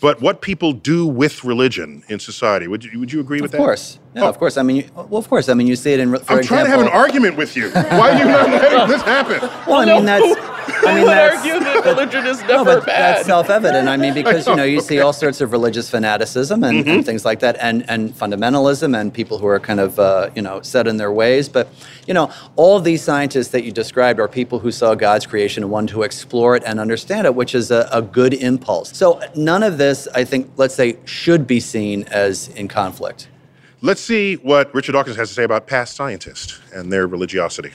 [0.01, 2.69] but what people do with religion in society.
[2.69, 3.59] Would you, would you agree with Of that?
[3.59, 3.99] course.
[4.15, 4.39] Yeah, of oh.
[4.39, 4.57] course.
[4.57, 5.49] I mean, you, well, of course.
[5.49, 6.17] I mean, you see it in.
[6.17, 7.71] For I'm trying to have an argument with you.
[7.71, 9.41] Why are you not letting this happen?
[9.67, 10.48] Well, I mean, that's.
[10.89, 13.17] I mean, Who would argue that religion is never No, but bad?
[13.17, 13.89] that's self-evident.
[13.89, 16.89] I mean, because you know you see all sorts of religious fanaticism and, Mm-hmm.
[16.91, 20.43] and things like that, and and fundamentalism, and people who are kind of uh, you
[20.43, 21.49] know set in their ways.
[21.49, 21.69] But
[22.07, 25.63] you know, all of these scientists that you described are people who saw God's creation
[25.63, 28.97] and wanted to explore it and understand it, which is a, a good impulse.
[28.97, 33.29] So none of this, I think, let's say, should be seen as in conflict.
[33.81, 37.73] Let's see what Richard Dawkins has to say about past scientists and their religiosity.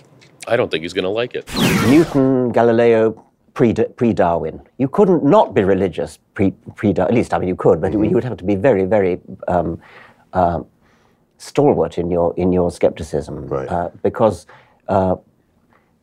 [0.47, 1.49] I don't think he's going to like it.
[1.87, 4.61] Newton, Galileo, pre pre Darwin.
[4.77, 7.99] You couldn't not be religious pre pre At least, I mean, you could, but you
[7.99, 9.79] would have to be very, very um,
[10.33, 10.61] uh,
[11.37, 13.69] stalwart in your in your skepticism, Right.
[13.69, 14.45] uh, because
[14.87, 15.15] uh,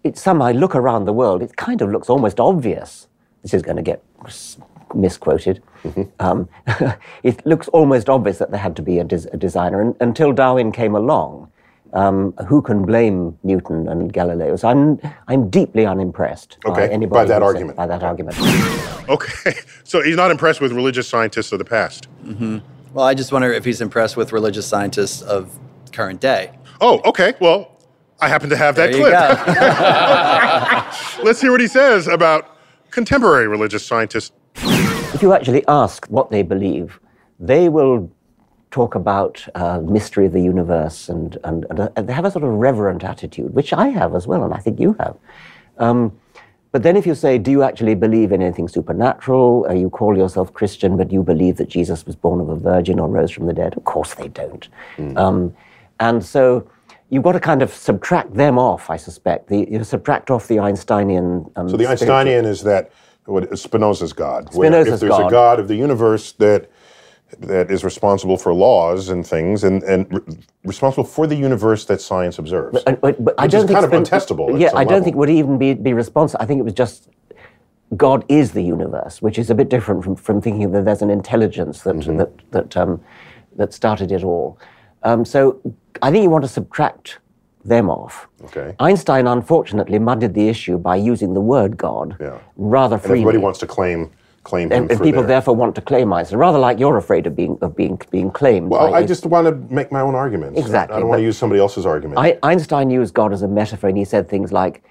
[0.05, 1.42] it somehow I look around the world.
[1.42, 3.09] It kind of looks almost obvious.
[3.42, 4.59] This is going to get s-
[4.94, 5.62] misquoted.
[6.18, 6.48] Um,
[7.22, 10.33] it looks almost obvious that there had to be a, des- a designer, and, until
[10.33, 11.49] Darwin came along.
[11.92, 14.55] Um, who can blame Newton and Galileo?
[14.57, 17.76] So I'm, I'm deeply unimpressed Okay, by anybody by that who said- argument.
[17.76, 18.37] By that argument.
[19.09, 22.07] Okay, so he's not impressed with religious scientists of the past.
[22.92, 25.59] Well, I just wonder if he's impressed with religious scientists of
[25.92, 26.53] current day.
[26.81, 27.35] Oh, okay.
[27.40, 27.76] Well,
[28.20, 29.12] I happen to have that There you clip.
[31.18, 31.22] go.
[31.24, 32.57] Let's hear what he says about
[32.90, 34.31] contemporary religious scientists.
[34.57, 37.00] if you actually ask what they believe,
[37.40, 38.11] they will
[38.70, 42.44] talk about uh, mystery of the universe and, and, and, uh, they have a sort
[42.44, 45.16] of reverent attitude, which I have as well, and I think you have.
[45.78, 46.18] Um,
[46.72, 49.66] but then if you say, do you actually believe in anything supernatural?
[49.68, 53.00] Uh, you call yourself Christian, but you believe that Jesus was born of a virgin
[53.00, 53.76] or rose from the dead?
[53.76, 54.68] Of course they don't.
[55.16, 55.52] Um,
[55.98, 56.70] and so
[57.09, 59.48] you've got to kind of subtract them off, I suspect.
[59.48, 61.50] The, you subtract off the Einsteinian.
[61.56, 62.92] Um, So the spiritual- Einsteinian is that
[63.24, 64.52] what Spinoza's God.
[64.52, 65.30] Spinoza's if there's a God.
[65.30, 66.70] God of the universe that
[67.38, 72.01] that is responsible for laws and things, and, and re- responsible for the universe that
[72.01, 72.83] science observes.
[72.85, 74.93] But, but, but I Which don't is think kind of Spin- untestable Yeah, I don't
[74.95, 75.05] level.
[75.05, 76.43] think would even be be responsible.
[76.43, 77.09] I think it was just
[77.97, 81.11] God is the universe, which is a bit different from, from thinking that there's an
[81.11, 82.19] intelligence that Mm-hmm.
[82.19, 83.01] that that um,
[83.57, 84.59] that started it all.
[85.03, 85.61] Um, so
[86.03, 87.19] I think you want to subtract
[87.64, 88.27] them off.
[88.45, 88.75] Okay.
[88.81, 92.38] Einstein unfortunately muddied the issue by using the word God Yeah.
[92.57, 93.21] rather and freely.
[93.21, 94.11] everybody wants to claim
[94.44, 97.37] claim and, and people their- therefore want to claim Einstein, rather like you're afraid of
[97.37, 98.70] being of being being claimed.
[98.70, 100.59] Well, I just want to make my own arguments.
[100.59, 102.18] Exactly, I don't want to use somebody else's argument.
[102.18, 104.83] I, Einstein used God as a metaphor, and he said things like,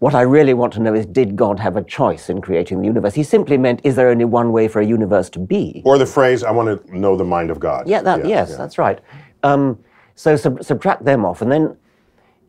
[0.00, 2.86] What I really want to know is, did God have a choice in creating the
[2.86, 3.14] universe?
[3.14, 5.82] He simply meant, Is there only one way for a universe to be?
[5.84, 8.56] or the phrase, "I want to know the mind of God." Yeah, that, yes, yeah.
[8.56, 8.98] that's right.
[9.42, 9.78] Um,
[10.16, 11.76] so sub- subtract them off, and then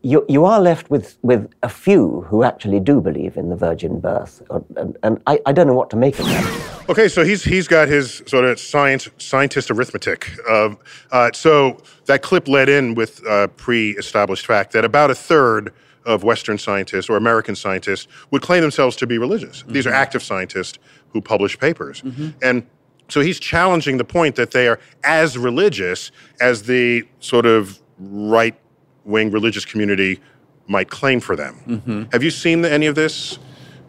[0.04, 4.00] you, you are left with, with a few who actually do believe in the virgin
[4.00, 4.42] birth.
[4.76, 6.86] And, and I, I don't know what to make of that.
[6.90, 10.32] Okay, so he's he's got his sort of science scientist arithmetic.
[10.50, 10.78] Of,
[11.12, 15.74] uh, so that clip led in with uh, pre-established fact that about a third
[16.06, 19.64] of Western scientists or American scientists would claim themselves to be religious.
[19.68, 20.80] These are active scientists
[21.10, 22.04] who publish papers,
[22.42, 22.66] and
[23.08, 27.80] so he's challenging the point that they are as religious as the sort of
[29.06, 30.20] right-wing religious community
[30.68, 31.56] might claim for them.
[31.68, 32.04] Mm-hmm.
[32.12, 33.40] Have you seen any of this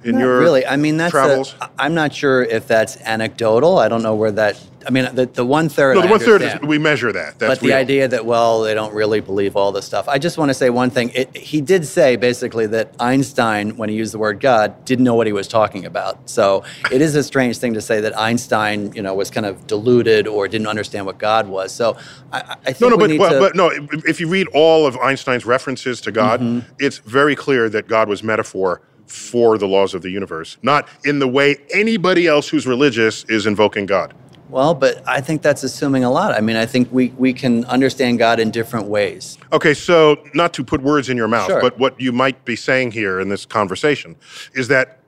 [0.04, 0.66] in Not your really.
[0.66, 1.12] I mean, that's.
[1.12, 1.54] travels?
[1.78, 3.78] I'm not sure if that's anecdotal.
[3.78, 4.58] I don't know where that.
[4.84, 5.94] I mean, the, the one third.
[5.94, 7.38] no, the I one third is we measure that.
[7.38, 7.76] That's but the real.
[7.76, 10.70] idea that well they don't really believe all this stuff i just want to say
[10.70, 14.84] one thing it, he did say basically that einstein when he used the word god
[14.84, 18.00] didn't know what he was talking about so it is a strange thing to say
[18.00, 21.96] that einstein you know was kind of deluded or didn't understand what god was so
[22.32, 23.68] i, I think No, no, but, well, to, but no.
[23.70, 26.68] if- If you read all of Einstein's references to God, Mm-hmm.
[26.80, 28.80] it's very clear that God was metaphor
[29.12, 33.44] for the laws of the universe, not in the way anybody else who's religious is
[33.46, 34.14] invoking God.
[34.48, 37.64] well but i think that's assuming a lot i mean i think we, we can
[37.66, 41.60] understand god in different ways Okay, so not to put words in your mouth, Sure.
[41.60, 44.16] but what you might be saying here in this conversation
[44.54, 44.98] is that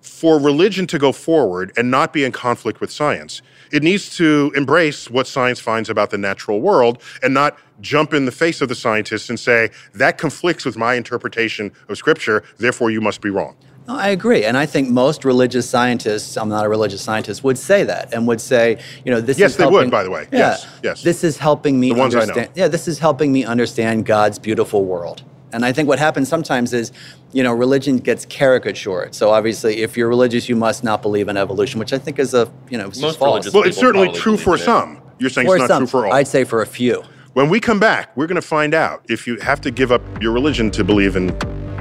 [0.00, 3.42] for religion to go forward and not be in conflict with science,
[3.72, 8.24] it needs to embrace what science finds about the natural world and not jump in
[8.24, 12.90] the face of the scientists and say, that conflicts with my interpretation of scripture, therefore
[12.90, 13.56] you must be wrong.
[13.88, 16.36] No, I agree, and I think most religious scientists.
[16.36, 17.42] I'm not a religious scientist.
[17.42, 19.38] Would say that and would say, you know, this.
[19.38, 20.28] Yes, is Yes, they would, by the way.
[20.30, 21.02] Yeah, Yes, yes.
[21.02, 22.46] This is helping me The ones I know.
[22.54, 25.22] Yeah, this is helping me understand God's beautiful world.
[25.52, 26.92] And I think what happens sometimes is,
[27.32, 29.14] you know, religion gets caricatured.
[29.14, 32.34] So obviously, if you're religious, you must not believe in evolution, which I think is
[32.34, 33.52] a, you know, is Most false.
[33.52, 34.58] Well, it's certainly true for it.
[34.58, 35.00] some.
[35.18, 36.12] You're saying For it's not some, true for all.
[36.14, 37.02] I'd say for a few.
[37.34, 40.02] When we come back, we're going to find out if you have to give up
[40.20, 41.30] your religion to believe in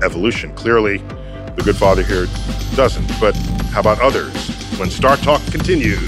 [0.03, 0.53] evolution.
[0.55, 0.97] Clearly,
[1.55, 2.28] the good father here
[2.76, 3.07] doesn't.
[3.20, 3.36] But
[3.72, 4.34] how about others?
[4.78, 6.07] When Star Talk continues.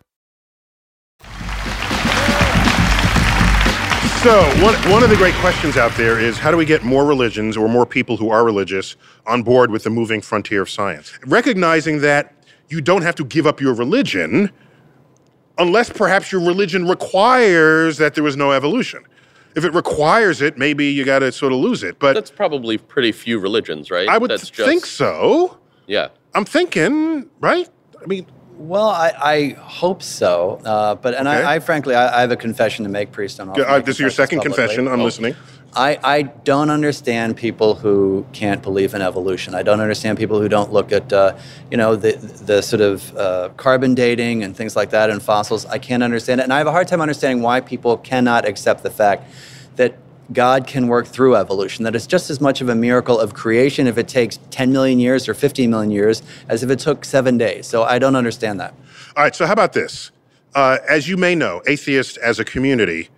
[4.23, 7.05] So, one, one of the great questions out there is how do we get more
[7.05, 8.95] religions or more people who are religious
[9.25, 11.17] on board with the moving frontier of science?
[11.25, 12.35] Recognizing that
[12.69, 14.51] you don't have to give up your religion
[15.57, 19.03] unless perhaps your religion requires that there was no evolution.
[19.55, 21.97] If it requires it, maybe you got to sort of lose it.
[21.97, 24.07] But That's probably pretty few religions, right?
[24.07, 25.57] I would That's think so.
[25.87, 26.09] Yeah.
[26.35, 27.67] I'm thinking, right?
[27.99, 28.27] I mean,
[28.61, 31.41] Well, I, I hope so, uh, but and Okay.
[31.43, 33.37] I, I frankly I, I have a confession to make, priest.
[33.37, 34.57] Don't uh, this is your second publicly.
[34.67, 34.87] confession.
[34.87, 35.05] I'm Oh.
[35.05, 35.35] listening.
[35.73, 39.55] I, I don't understand people who can't believe in evolution.
[39.55, 41.37] I don't understand people who don't look at, uh,
[41.71, 42.11] you know, the,
[42.45, 45.65] the sort of uh, carbon dating and things like that and fossils.
[45.65, 46.43] I can't understand it.
[46.43, 49.23] And I have a hard time understanding why people cannot accept the fact
[49.77, 49.95] that
[50.33, 53.87] God can work through evolution, that it's just as much of a miracle of creation
[53.87, 57.37] if it takes 10 million years or 15 million years as if it took seven
[57.37, 57.67] days.
[57.67, 58.73] So I don't understand that.
[59.15, 60.11] All right, so how about this?
[60.53, 63.09] Uh, as you may know, atheists as a community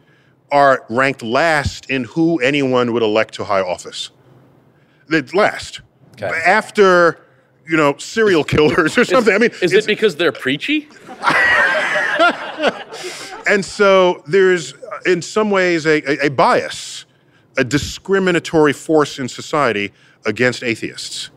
[0.51, 4.11] are ranked last in who anyone would elect to high office.
[5.07, 5.81] They're last.
[6.13, 6.27] Okay.
[6.45, 7.25] After,
[7.67, 9.33] you know, serial killers or something.
[9.33, 10.87] I mean, Is it because they're preachy?
[13.47, 14.75] and so there's,
[15.05, 17.05] in some ways, a, a, a bias,
[17.57, 19.91] a discriminatory force in society
[20.25, 21.29] against atheists.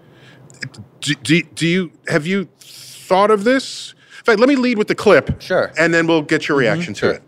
[1.01, 3.95] Do, do, do you have you thought of this?
[4.19, 5.41] In fact, let me lead with the clip.
[5.41, 5.73] Sure.
[5.79, 7.11] And then we'll get your reaction to Sure.
[7.13, 7.23] it.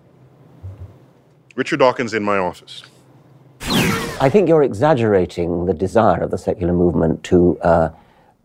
[1.54, 2.82] Richard Dawkins in my office.
[4.20, 7.90] I think you're exaggerating the desire of the secular movement to uh,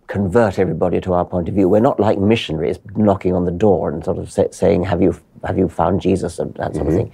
[0.07, 1.67] convert everybody to our point of view.
[1.69, 5.15] We're not like missionaries knocking on the door and sort of say, saying, "Have you
[5.43, 7.11] have you found Jesus?" and that sort of thing.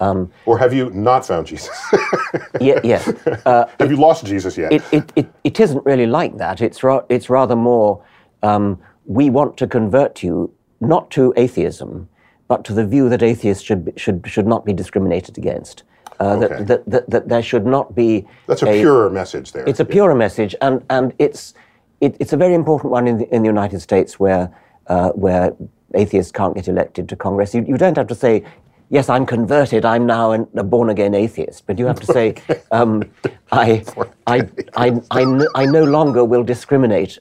[0.00, 1.78] Um, Or have you not found Jesus?
[2.60, 3.08] yeah, yes.
[3.46, 4.72] Uh, have you lost Jesus yet?
[4.72, 6.60] it, it, it, it isn't really like that.
[6.60, 8.02] It's, ra- it's rather more
[8.42, 12.08] um, we want to convert you not to atheism,
[12.48, 15.84] but to the view that atheists should, be, should, should not be discriminated against.
[16.18, 16.48] Uh, Okay.
[16.48, 18.26] that, that, that, that there should not be.
[18.46, 19.64] That's a, purer message there.
[19.66, 21.54] It's a purer message, and, and it's,
[22.00, 24.50] it, it's a very important one in the, in the United States where,
[24.86, 25.54] uh, where
[25.94, 27.54] atheists can't get elected to Congress.
[27.54, 28.44] You, you don't have to say,
[28.90, 32.34] yes, I'm converted, I'm now an, a born again atheist, but you have to say,
[32.72, 33.08] um,
[33.52, 33.84] I,
[34.26, 37.18] I, I, I, no, I no longer will discriminate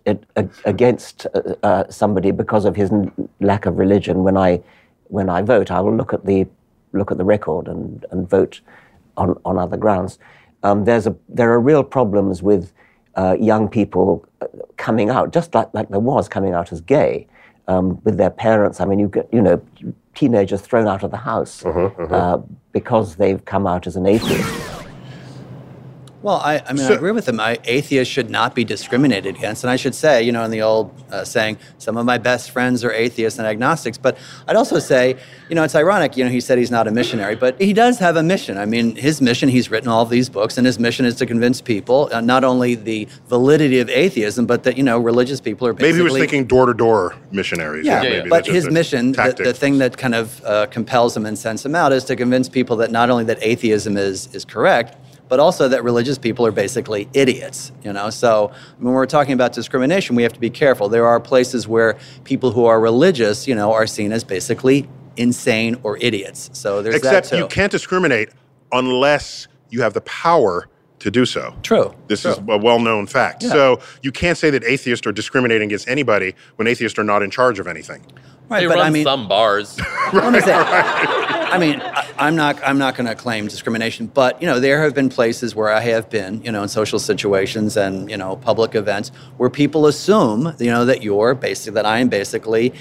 [0.66, 4.62] against uh, uh, somebody because of his n- lack of religion when I,
[5.06, 5.72] when I vote.
[5.72, 6.48] I will look at the,
[6.94, 8.62] look at the record and, and vote
[9.16, 10.18] on, on other grounds.
[10.64, 12.74] Um, there's a, there are real problems with
[13.16, 14.48] uh, young people uh,
[14.78, 17.28] coming out, just like, like there was coming out as gay.
[17.70, 18.82] Um, with their parents.
[18.82, 19.62] I mean, you get, you know,
[20.16, 22.38] teenagers thrown out of the house uh,
[22.74, 24.79] because they've come out as an atheist.
[26.22, 27.40] Well, I, I mean, I agree with him.
[27.40, 29.64] I, atheists should not be discriminated against.
[29.64, 32.52] And I should say, you know, in the old uh, saying, some of my best
[32.52, 33.98] friends are atheists and agnostics.
[33.98, 35.16] But I'd also say,
[35.48, 38.00] you know, it's ironic, you know, he said he's not a missionary, but he does
[38.00, 38.58] have a mission.
[38.58, 41.26] I mean, his mission, he's written all of these books, and his mission is to
[41.26, 45.68] convince people uh, not only the validity of atheism, but that, you know, religious people
[45.68, 45.92] are basically.
[45.94, 47.86] Maybe he was thinking door to door missionaries.
[47.86, 51.16] Yeah, Maybe but that's just his mission, the, the thing that kind of uh, compels
[51.16, 54.34] him and sends him out, is to convince people that not only that atheism is
[54.36, 54.98] is correct,
[55.30, 57.72] but also that religious people are basically idiots.
[57.84, 60.90] You know, so when we're talking about discrimination, we have to be careful.
[60.90, 65.78] There are places where people who are religious, you know, are seen as basically insane
[65.84, 66.50] or idiots.
[66.54, 67.42] So there's Except that too.
[67.44, 68.30] you can't discriminate
[68.72, 70.68] unless you have the power
[71.00, 71.56] to do so.
[71.64, 71.94] True.
[72.08, 73.44] This is a well known fact.
[73.44, 73.50] Yeah.
[73.50, 77.32] So you can't say that atheists are discriminating against anybody when atheists are not in
[77.32, 78.06] charge of anything.
[78.50, 79.80] Right, they but run I mean, some bars.
[80.14, 84.42] let me say, I mean, I, I'm not, I'm not going to claim discrimination, but
[84.42, 87.78] you know, there have been places where I have been, you know, in social situations
[87.78, 92.00] and you know, public events where people assume, you know, that you're basically, that I
[92.00, 92.74] am basically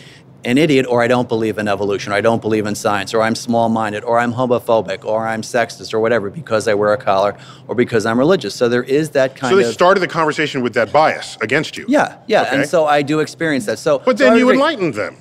[0.45, 3.23] an idiot, or I don't believe in evolution, or I don't believe in science, or
[3.23, 7.37] I'm small-minded, or I'm homophobic, or I'm sexist, or whatever, because I wear a collar,
[7.67, 8.55] or because I'm religious.
[8.55, 9.75] So there is that kind of So they of.
[9.75, 11.87] started the conversation with that bias against you.
[11.89, 12.57] yeah, yeah, Okay.
[12.61, 13.81] and so I do experience that.
[13.81, 14.55] So, But then I you agree.
[14.55, 15.17] enlightened them.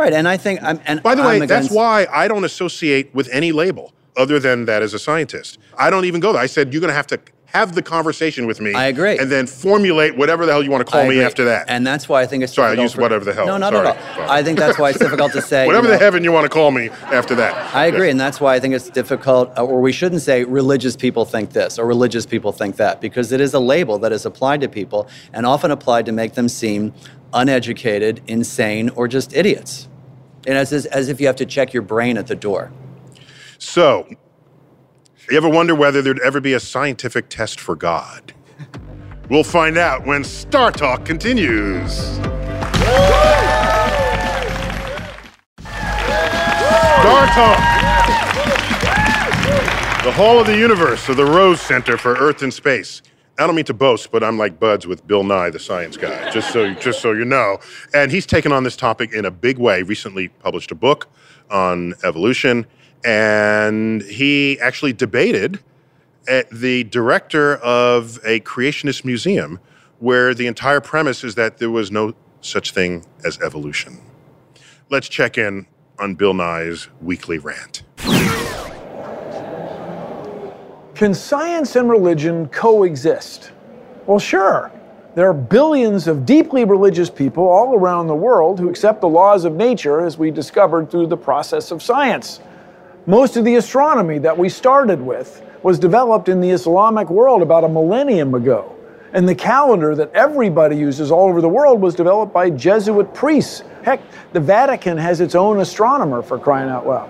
[0.00, 0.12] Right?
[0.12, 0.80] And I think I'm.
[0.86, 4.82] And By the way, that's why I don't associate with any label other than that
[4.82, 5.58] as a scientist.
[5.78, 6.42] I don't even go there.
[6.42, 8.72] I said you're going to have to have the conversation with me.
[8.74, 9.18] I agree.
[9.18, 11.64] And then formulate whatever the hell you want to call me after that.
[11.68, 13.46] And that's why I think it's Sorry, I used for- whatever the hell.
[13.46, 13.88] No, not Sorry.
[13.88, 14.14] at all.
[14.14, 14.28] Sorry.
[14.28, 15.66] I think that's why it's difficult to say.
[15.66, 17.74] Whatever you the heaven you want to call me after that.
[17.74, 20.94] I agree, and that's why I think it's difficult, uh, or we shouldn't say religious
[20.96, 24.24] people think this or religious people think that, because it is a label that is
[24.24, 26.92] applied to people and often applied to make them seem
[27.32, 29.88] uneducated, insane, or just idiots.
[30.46, 32.72] And as, as, if you have to check your brain at the door.
[33.58, 34.08] So,
[35.30, 38.32] you ever wonder whether there'd ever be a scientific test for God?
[39.28, 41.94] We'll find out when Star Talk continues.
[41.94, 42.46] Star
[47.28, 47.58] Talk.
[50.02, 53.02] The Hall of the Universe of the Rose Center for Earth and Space.
[53.40, 56.30] I don't mean to boast, but I'm like buds with Bill Nye, the science guy.
[56.30, 57.58] Just so, just so you know,
[57.94, 59.82] and he's taken on this topic in a big way.
[59.82, 61.08] Recently, published a book
[61.50, 62.66] on evolution,
[63.02, 65.58] and he actually debated
[66.28, 69.58] at the director of a creationist museum,
[70.00, 72.12] where the entire premise is that there was no
[72.42, 74.02] such thing as evolution.
[74.90, 75.66] Let's check in
[75.98, 77.84] on Bill Nye's weekly rant.
[81.00, 83.52] Can science and religion coexist?
[84.04, 84.70] Well, sure.
[85.14, 89.46] There are billions of deeply religious people all around the world who accept the laws
[89.46, 92.40] of nature as we discovered through the process of science.
[93.06, 97.64] Most of the astronomy that we started with was developed in the Islamic world about
[97.64, 98.76] a millennium ago.
[99.14, 103.62] And the calendar that everybody uses all over the world was developed by Jesuit priests.
[103.84, 104.02] Heck,
[104.34, 107.08] the Vatican has its own astronomer for crying out loud.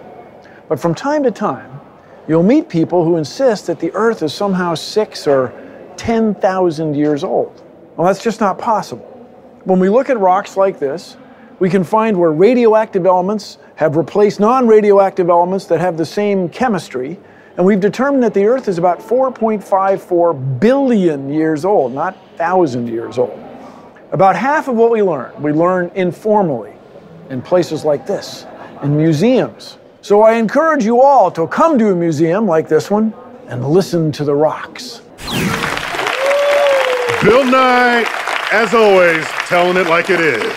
[0.68, 1.79] But from time to time,
[2.30, 5.52] you'll meet people who insist that the Earth is somehow six or
[5.96, 7.60] 10,000 years old.
[7.96, 9.04] Well, that's just not possible.
[9.64, 11.16] When we look at rocks like this,
[11.58, 16.48] we can find where radioactive elements have replaced non radioactive elements that have the same
[16.48, 17.18] chemistry,
[17.56, 23.18] and we've determined that the Earth is about 4.54 billion years old, not thousand years
[23.18, 23.44] old.
[24.12, 26.74] About half of what we learn, we learn informally
[27.28, 28.46] in places like this,
[28.84, 29.78] in museums.
[30.02, 33.12] So I encourage you all to come to a museum like this one
[33.48, 35.02] and listen to the rocks.
[37.22, 38.06] Bill Nye,
[38.50, 40.56] as always, telling it like it is.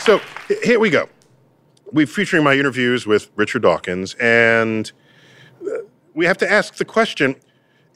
[0.00, 0.20] So
[0.62, 1.08] here we go.
[1.90, 4.92] We're featuring my interviews with Richard Dawkins, and
[5.62, 5.78] uh,
[6.14, 7.34] we have to ask the question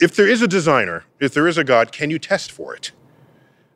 [0.01, 2.91] if there is a designer, if there is a God, can you test for it?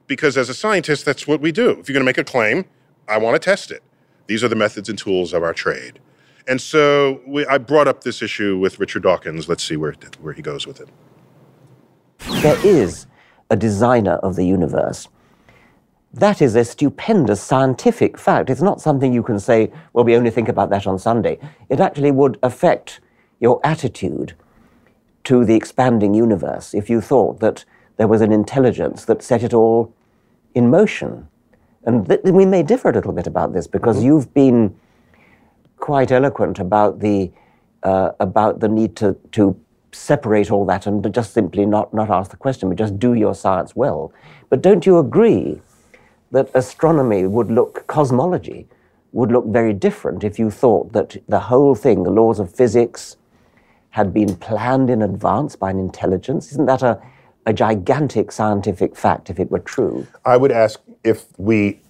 [0.08, 1.70] Because as a scientist, that's what we do.
[1.70, 2.66] If you're going to make a claim,
[3.08, 3.82] I want to test it.
[4.28, 6.00] These are the methods and tools of our trade.
[6.48, 9.50] And so we, I brought up this issue with Richard Dawkins.
[9.50, 10.90] Let's see where, where he goes with it.
[12.42, 13.08] There is
[13.50, 15.08] a designer of the universe.
[16.14, 18.50] That is a stupendous scientific fact.
[18.50, 21.40] It's not something you can say, well, we only think about that on Sunday.
[21.70, 23.02] It actually would affect
[23.40, 24.34] your attitude
[25.26, 27.66] to the expanding universe if you thought that
[27.98, 29.94] there was an intelligence that set it all
[30.54, 31.28] in motion.
[31.86, 34.76] And th- we may differ a little bit about this because you've been
[35.78, 37.32] quite eloquent about the
[37.84, 39.60] uh, about the need to to
[39.92, 43.36] separate all that and just simply not not ask the question, but just do your
[43.36, 44.12] science well.
[44.50, 45.62] But don't you agree
[46.32, 48.68] that astronomy would look, cosmology
[49.14, 53.16] would look very different if you thought that the whole thing, the laws of physics,
[53.92, 56.52] had been planned in advance by an intelligence.
[56.52, 57.02] Isn't that a,
[57.46, 60.06] a gigantic scientific fact if it were true?
[60.26, 61.82] I would ask if we,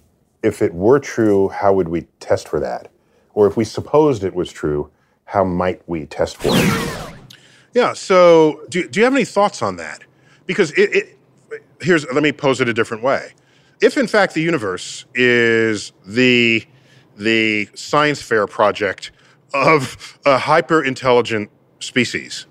[0.44, 2.90] if it were true, how would we test for that?
[3.34, 4.90] Or if we supposed it was true,
[5.26, 7.14] how might we test for it?
[7.74, 7.94] Yeah.
[7.94, 10.04] So, do, do you have any thoughts on that?
[10.46, 11.18] Because it, it
[11.82, 13.34] here's let me pose it a different way.
[13.82, 16.64] If in fact the universe is the
[17.16, 19.12] the science fair project
[19.54, 21.50] of a hyper intelligent
[21.80, 22.46] species,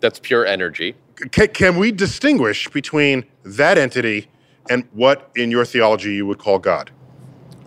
[0.00, 0.96] That's pure energy.
[1.32, 4.28] can, can we distinguish between that entity
[4.70, 6.90] and what in your theology you would call God?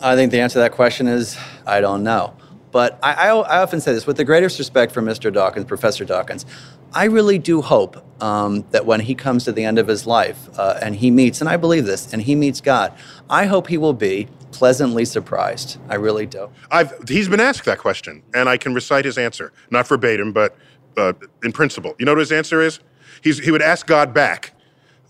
[0.00, 2.34] I think the answer to that question is I don't know.
[2.72, 5.32] But I, I, I often say this with the greatest respect for Mr.
[5.32, 6.44] Dawkins, Professor Dawkins.
[6.92, 10.48] I really do hope um, that when he comes to the end of his life
[10.58, 12.92] uh, and he meets, and I believe this, and he meets God,
[13.30, 15.78] I hope he will be pleasantly surprised.
[15.88, 16.50] I really do.
[16.70, 20.56] I've, he's been asked that question, and I can recite his answer, not verbatim, but
[20.96, 21.94] uh, in principle.
[21.98, 22.80] You know what his answer is?
[23.22, 24.52] He's, he would ask God back,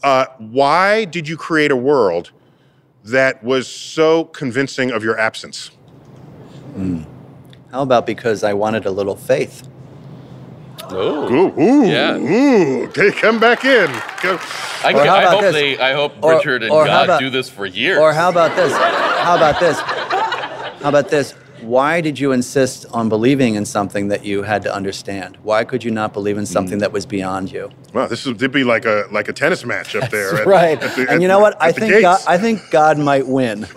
[0.03, 2.31] uh, Why did you create a world
[3.05, 5.71] that was so convincing of your absence?
[7.73, 9.67] How about because I wanted a little faith?
[10.93, 10.97] Ooh.
[10.97, 12.17] Ooh, ooh, Yeah.
[12.17, 12.85] ooh.
[12.89, 13.89] Okay, come back in.
[14.19, 14.39] Come-
[14.85, 15.53] I, Or how I hope this?
[15.55, 15.79] they.
[15.79, 17.99] I hope Or- Richard and or God about- do this for years.
[17.99, 18.73] Or how about this?
[18.73, 19.81] How about this?
[19.81, 21.35] How about this?
[21.67, 25.37] Why did you insist on believing in something that you had to understand?
[25.43, 26.81] Why could you not believe in something hmm.
[26.81, 27.71] that was beyond you?
[27.93, 30.37] Wow, this would be like a like a tennis match up there.
[30.37, 30.81] at- right.
[30.81, 31.61] at the- and at- you know what?
[31.61, 32.21] I think God.
[32.29, 33.63] I think God might win.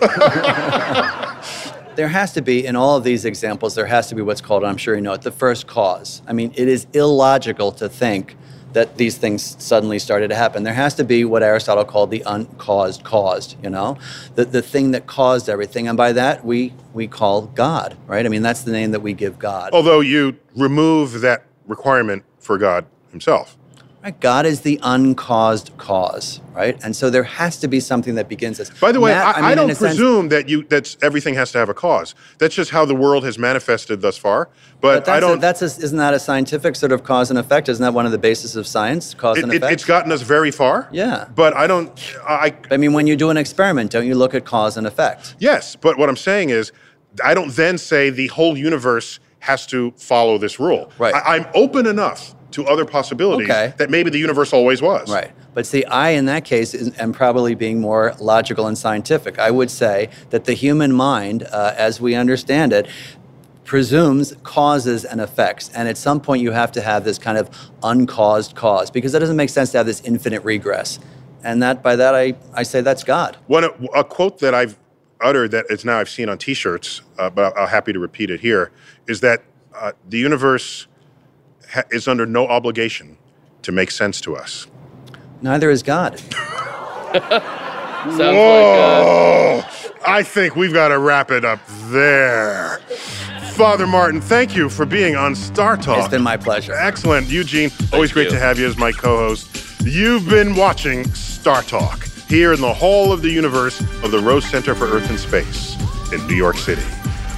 [1.96, 3.74] there has to be in all of these examples.
[3.74, 6.22] There has to be what's called, I'm sure you know it, the first cause.
[6.28, 8.36] I mean, it is illogical to think
[8.72, 10.62] that these things suddenly started to happen.
[10.62, 13.56] There has to be what Aristotle called the uncaused caused.
[13.62, 13.98] You know,
[14.34, 17.96] the the thing that caused everything, and by that we we call God.
[18.06, 18.24] Right.
[18.24, 19.72] I mean, that's the name that we give God.
[19.72, 23.56] Although you remove that requirement for God himself.
[24.02, 24.18] Right?
[24.18, 26.82] God is the uncaused cause, right?
[26.82, 28.70] And so there has to be something that begins this.
[28.70, 30.96] By the way, Matt, I, I, mean, in don't a sense- presume that you that's
[31.02, 32.14] everything has to have a cause.
[32.38, 34.48] That's just how the world has manifested thus far.
[34.80, 35.36] But, But I don't.
[35.36, 37.68] A, that's a, isn't that a scientific sort of cause and effect?
[37.68, 39.72] Isn't that one of the basis of science, cause it, and it, effect?
[39.74, 40.88] it's gotten us very far.
[40.90, 41.28] Yeah.
[41.34, 41.90] But I don't.
[42.26, 45.34] I I mean, when you do an experiment, don't you look at cause and effect?
[45.38, 45.76] yes.
[45.76, 46.72] But what I'm saying is,
[47.22, 50.90] I don't then say the whole universe has to follow this rule.
[50.98, 51.14] Right.
[51.14, 53.72] I, I'm open enough to other possibilities Okay.
[53.76, 55.10] that maybe the universe always was.
[55.10, 55.30] Right.
[55.54, 59.38] But see, I, in that case, is, am probably being more logical and scientific.
[59.38, 62.86] I would say that the human mind, uh, as we understand it,
[63.64, 65.68] presumes causes and effects.
[65.70, 67.48] And at some point, you have to have this kind of
[67.82, 70.98] uncaused cause because it doesn't make sense to have this infinite regress.
[71.44, 73.36] And that, by that, I, I say that's God.
[73.46, 74.76] One a quote that I've
[75.20, 78.40] uttered that is now I've seen on T-shirts, uh, but I'm happy to repeat it
[78.40, 78.72] here,
[79.06, 79.42] is that
[79.74, 80.86] uh, the universe
[81.72, 83.16] ha- is under no obligation
[83.62, 84.66] to make sense to us.
[85.42, 86.18] Neither is God.
[87.12, 88.34] Sounds like.
[88.36, 89.64] Uh, Oh,
[90.06, 91.60] I think we've got to wrap it up
[91.90, 92.78] there.
[93.52, 95.98] Father Martin, thank you for being on Star Talk.
[95.98, 96.72] It's been my pleasure.
[96.72, 97.28] Excellent.
[97.28, 98.30] Eugene, always great you.
[98.30, 99.82] to have you as my co host.
[99.84, 104.44] You've been watching Star Talk here in the Hall of the Universe of the Rose
[104.46, 105.76] Center for Earth and Space
[106.12, 106.82] in New York City.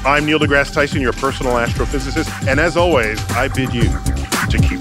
[0.04, 4.80] I'm Neil deGrasse Tyson, your personal astrophysicist, and as always, I bid you to keep